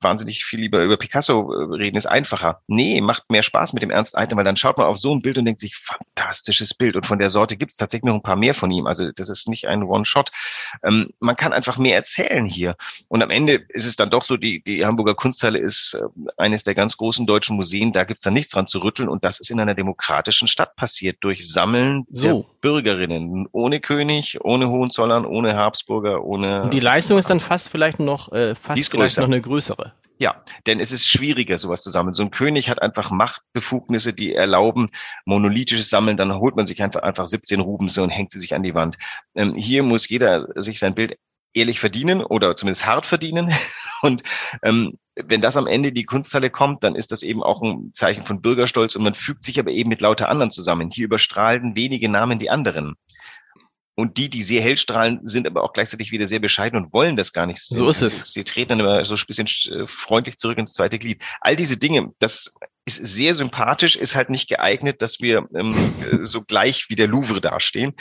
wahnsinnig 0.00 0.44
viel 0.44 0.60
lieber 0.60 0.82
über 0.82 0.96
Picasso 0.96 1.52
äh, 1.52 1.74
reden, 1.76 1.96
ist 1.96 2.06
einfacher. 2.06 2.62
Nee, 2.66 3.00
macht 3.00 3.30
mehr 3.30 3.42
Spaß 3.42 3.72
mit 3.72 3.82
dem 3.82 3.90
Ernst 3.90 4.16
Eitner, 4.16 4.36
weil 4.36 4.44
dann 4.44 4.56
schaut 4.56 4.78
man 4.78 4.86
auf 4.86 4.96
so 4.96 5.14
ein 5.14 5.22
Bild 5.22 5.38
und 5.38 5.44
denkt 5.44 5.60
sich, 5.60 5.76
fantastisches 6.14 6.74
Bild. 6.74 6.96
Und 6.96 7.06
von 7.06 7.18
der 7.18 7.30
Sorte 7.30 7.56
gibt 7.56 7.72
es 7.72 7.76
tatsächlich 7.76 8.06
noch 8.06 8.14
ein 8.14 8.22
paar 8.22 8.36
mehr 8.36 8.54
von 8.54 8.70
ihm. 8.70 8.86
Also 8.86 9.10
das 9.12 9.28
ist 9.28 9.48
nicht 9.48 9.66
ein 9.66 9.82
One-Shot. 9.82 10.30
Ähm, 10.82 11.10
man 11.20 11.36
kann 11.36 11.52
einfach 11.52 11.78
mehr 11.78 11.96
erzählen 11.96 12.46
hier. 12.46 12.76
Und 13.08 13.22
am 13.22 13.30
Ende 13.30 13.64
ist 13.68 13.86
es 13.86 13.96
dann 13.96 14.10
doch 14.10 14.22
so, 14.22 14.36
die, 14.36 14.62
die 14.62 14.84
Hamburger 14.84 15.14
Kunsthalle 15.14 15.58
ist 15.58 15.94
äh, 15.94 16.02
eines 16.36 16.64
der 16.64 16.74
ganz 16.74 16.96
großen 16.96 17.26
deutschen 17.26 17.56
Museen. 17.56 17.92
Da 17.92 18.04
gibt 18.04 18.20
es 18.20 18.24
dann 18.24 18.34
nichts 18.34 18.52
dran 18.52 18.66
zu 18.66 18.80
rütteln. 18.80 19.08
Und 19.08 19.24
das 19.24 19.40
ist 19.40 19.50
in 19.50 19.60
einer 19.60 19.74
demokratischen 19.74 20.48
Stadt 20.48 20.76
passiert, 20.76 21.18
durch 21.20 21.48
Sammeln 21.50 22.06
so. 22.10 22.46
Bürgerinnen. 22.60 23.48
Ohne 23.52 23.80
König, 23.80 24.38
ohne 24.42 24.68
Hohenzollern, 24.68 25.26
ohne 25.26 25.56
Habsburger, 25.56 26.22
ohne... 26.24 26.62
Und 26.62 26.72
die 26.72 26.80
Leistung 26.80 27.18
ist 27.18 27.30
dann 27.30 27.40
fast 27.40 27.68
vielleicht 27.68 28.00
noch, 28.00 28.32
äh, 28.32 28.54
fast 28.54 28.90
vielleicht 28.90 29.18
noch 29.18 29.24
eine 29.24 29.40
größere. 29.40 29.92
Ja, 30.22 30.44
denn 30.68 30.78
es 30.78 30.92
ist 30.92 31.08
schwieriger, 31.08 31.58
sowas 31.58 31.82
zu 31.82 31.90
sammeln. 31.90 32.12
So 32.12 32.22
ein 32.22 32.30
König 32.30 32.70
hat 32.70 32.80
einfach 32.80 33.10
Machtbefugnisse, 33.10 34.12
die 34.12 34.32
erlauben 34.32 34.86
monolithisches 35.24 35.90
Sammeln. 35.90 36.16
Dann 36.16 36.32
holt 36.34 36.54
man 36.54 36.64
sich 36.64 36.80
einfach, 36.80 37.02
einfach 37.02 37.26
17 37.26 37.58
Rubens 37.58 37.98
und 37.98 38.10
hängt 38.10 38.30
sie 38.30 38.38
sich 38.38 38.54
an 38.54 38.62
die 38.62 38.72
Wand. 38.72 38.98
Ähm, 39.34 39.56
hier 39.56 39.82
muss 39.82 40.08
jeder 40.08 40.46
sich 40.54 40.78
sein 40.78 40.94
Bild 40.94 41.18
ehrlich 41.54 41.80
verdienen 41.80 42.22
oder 42.22 42.54
zumindest 42.54 42.86
hart 42.86 43.04
verdienen. 43.04 43.52
Und 44.02 44.22
ähm, 44.62 44.96
wenn 45.16 45.40
das 45.40 45.56
am 45.56 45.66
Ende 45.66 45.92
die 45.92 46.04
Kunsthalle 46.04 46.50
kommt, 46.50 46.82
dann 46.82 46.94
ist 46.94 47.12
das 47.12 47.22
eben 47.22 47.42
auch 47.42 47.60
ein 47.60 47.90
Zeichen 47.92 48.24
von 48.24 48.40
Bürgerstolz 48.40 48.96
und 48.96 49.04
man 49.04 49.14
fügt 49.14 49.44
sich 49.44 49.60
aber 49.60 49.70
eben 49.70 49.88
mit 49.88 50.00
lauter 50.00 50.28
anderen 50.28 50.50
zusammen. 50.50 50.90
Hier 50.90 51.04
überstrahlen 51.04 51.76
wenige 51.76 52.08
Namen 52.08 52.40
die 52.40 52.50
anderen. 52.50 52.94
Und 53.94 54.16
die, 54.16 54.30
die 54.30 54.42
sehr 54.42 54.62
hell 54.62 54.78
strahlen, 54.78 55.20
sind 55.22 55.46
aber 55.46 55.62
auch 55.62 55.74
gleichzeitig 55.74 56.12
wieder 56.12 56.26
sehr 56.26 56.40
bescheiden 56.40 56.82
und 56.82 56.92
wollen 56.94 57.16
das 57.16 57.32
gar 57.32 57.46
nicht. 57.46 57.62
So 57.62 57.88
ist 57.88 58.00
es. 58.00 58.32
Sie 58.32 58.42
treten 58.42 58.70
dann 58.70 58.80
immer 58.80 59.04
so 59.04 59.14
ein 59.14 59.20
bisschen 59.26 59.46
äh, 59.70 59.86
freundlich 59.86 60.38
zurück 60.38 60.58
ins 60.58 60.72
zweite 60.72 60.98
Glied. 60.98 61.22
All 61.40 61.56
diese 61.56 61.76
Dinge, 61.76 62.08
das 62.18 62.54
ist 62.84 62.96
sehr 62.96 63.34
sympathisch, 63.34 63.96
ist 63.96 64.14
halt 64.14 64.30
nicht 64.30 64.48
geeignet, 64.48 65.02
dass 65.02 65.20
wir 65.20 65.46
ähm, 65.54 65.74
äh, 66.10 66.24
so 66.24 66.42
gleich 66.42 66.88
wie 66.88 66.96
der 66.96 67.06
Louvre 67.06 67.40
dastehen. 67.40 67.94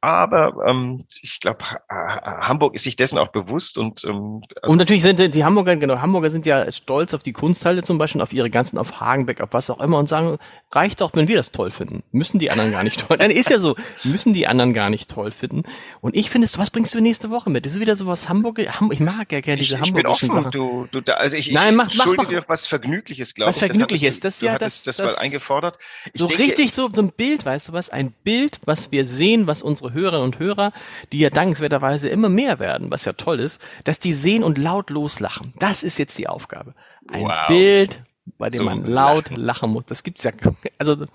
Aber 0.00 0.64
ähm, 0.64 1.04
ich 1.22 1.40
glaube, 1.40 1.64
Hamburg 1.88 2.74
ist 2.74 2.84
sich 2.84 2.94
dessen 2.94 3.18
auch 3.18 3.28
bewusst 3.28 3.78
und 3.78 4.04
ähm, 4.04 4.42
also 4.62 4.72
und 4.72 4.78
natürlich 4.78 5.02
sind 5.02 5.34
die 5.34 5.44
Hamburger 5.44 5.74
genau 5.74 6.00
Hamburger 6.00 6.30
sind 6.30 6.46
ja 6.46 6.70
stolz 6.70 7.14
auf 7.14 7.24
die 7.24 7.32
Kunsthalle 7.32 7.82
zum 7.82 7.98
Beispiel, 7.98 8.20
auf 8.20 8.32
ihre 8.32 8.48
ganzen, 8.48 8.78
auf 8.78 9.00
Hagenbeck, 9.00 9.40
auf 9.40 9.48
was 9.52 9.70
auch 9.70 9.80
immer 9.80 9.98
und 9.98 10.08
sagen, 10.08 10.38
reicht 10.70 11.00
doch, 11.00 11.10
wenn 11.14 11.26
wir 11.26 11.36
das 11.36 11.50
toll 11.50 11.70
finden. 11.70 12.02
Müssen 12.12 12.38
die 12.38 12.50
anderen 12.50 12.70
gar 12.70 12.84
nicht 12.84 13.06
toll. 13.06 13.16
Nein, 13.20 13.30
ist 13.30 13.50
ja 13.50 13.58
so, 13.58 13.74
müssen 14.04 14.34
die 14.34 14.46
anderen 14.46 14.72
gar 14.72 14.90
nicht 14.90 15.10
toll 15.10 15.32
finden. 15.32 15.62
Und 16.00 16.14
ich 16.14 16.30
finde, 16.30 16.48
was 16.56 16.70
bringst 16.70 16.94
du 16.94 17.00
nächste 17.00 17.30
Woche 17.30 17.50
mit? 17.50 17.66
Das 17.66 17.72
ist 17.72 17.80
wieder 17.80 17.96
so 17.96 18.06
was 18.06 18.28
Hamburg. 18.28 18.58
Ich 18.58 19.00
mag 19.00 19.32
ja 19.32 19.40
gerne 19.40 19.58
diese 19.58 19.74
ich, 19.74 19.80
ich 19.80 19.86
hamburgischen 19.86 20.28
bin 20.28 20.36
offen. 20.36 20.44
Sachen. 20.44 20.50
Du, 20.52 20.86
du, 20.90 21.00
da, 21.00 21.14
also 21.14 21.36
ich, 21.36 21.50
Nein, 21.50 21.74
mach, 21.74 21.88
ich 21.88 22.00
schulde 22.00 22.22
mach, 22.22 22.28
dir 22.28 22.44
was 22.46 22.66
Vergnügliches, 22.66 23.34
glaube 23.34 23.50
ich. 23.50 23.56
Was 23.56 23.58
Vergnügliches, 23.58 24.20
das, 24.20 24.40
ja, 24.40 24.58
das, 24.58 24.84
das, 24.84 24.96
das 24.96 25.16
mal 25.16 25.24
eingefordert. 25.24 25.78
Ich 26.12 26.20
so 26.20 26.26
denke, 26.26 26.42
richtig 26.42 26.72
so 26.72 26.88
so 26.92 27.02
ein 27.02 27.10
Bild, 27.10 27.44
weißt 27.44 27.68
du 27.68 27.72
was? 27.72 27.90
Ein 27.90 28.12
Bild, 28.24 28.60
was 28.64 28.92
wir 28.92 29.06
sehen, 29.06 29.46
was 29.46 29.62
unsere 29.88 29.92
Hörerinnen 29.92 30.24
und 30.24 30.38
Hörer 30.38 30.72
die 31.12 31.18
ja 31.18 31.30
dankenswerterweise 31.30 32.08
immer 32.08 32.28
mehr 32.28 32.58
werden, 32.58 32.90
was 32.90 33.04
ja 33.04 33.12
toll 33.12 33.40
ist, 33.40 33.60
dass 33.84 33.98
die 33.98 34.12
sehen 34.12 34.42
und 34.42 34.58
laut 34.58 34.90
loslachen. 34.90 35.52
Das 35.58 35.82
ist 35.82 35.98
jetzt 35.98 36.18
die 36.18 36.28
Aufgabe. 36.28 36.74
Ein 37.10 37.24
wow. 37.24 37.48
Bild, 37.48 38.00
bei 38.38 38.50
dem 38.50 38.58
so 38.58 38.64
man 38.64 38.84
laut 38.84 39.30
lachen. 39.30 39.36
lachen 39.42 39.70
muss. 39.70 39.86
Das 39.86 40.02
gibt's 40.02 40.24
ja. 40.24 40.32
Also 40.78 41.06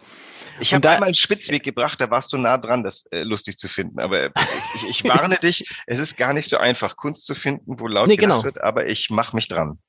ich 0.60 0.74
habe 0.74 0.90
einmal 0.90 1.08
einen 1.08 1.16
Spitzweg 1.16 1.64
gebracht, 1.64 2.00
da 2.00 2.10
warst 2.10 2.34
du 2.34 2.38
nah 2.38 2.58
dran, 2.58 2.84
das 2.84 3.06
äh, 3.12 3.24
lustig 3.24 3.58
zu 3.58 3.68
finden. 3.68 4.00
Aber 4.00 4.28
ich, 4.28 4.90
ich 4.90 5.04
warne 5.04 5.38
dich, 5.38 5.68
es 5.88 6.00
ist 6.00 6.18
gar 6.18 6.34
nicht 6.34 6.50
so 6.50 6.58
einfach, 6.58 6.96
Kunst 6.96 7.26
zu 7.26 7.36
finden, 7.36 7.80
wo 7.80 7.88
laut 7.88 8.08
nee, 8.08 8.18
genau. 8.18 8.44
wird, 8.44 8.62
aber 8.62 8.88
ich 8.88 9.10
mache 9.10 9.36
mich 9.36 9.48
dran. 9.48 9.80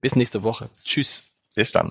Bis 0.00 0.16
nächste 0.16 0.42
Woche. 0.42 0.70
Tschüss. 0.84 1.24
Bis 1.54 1.72
dann. 1.72 1.90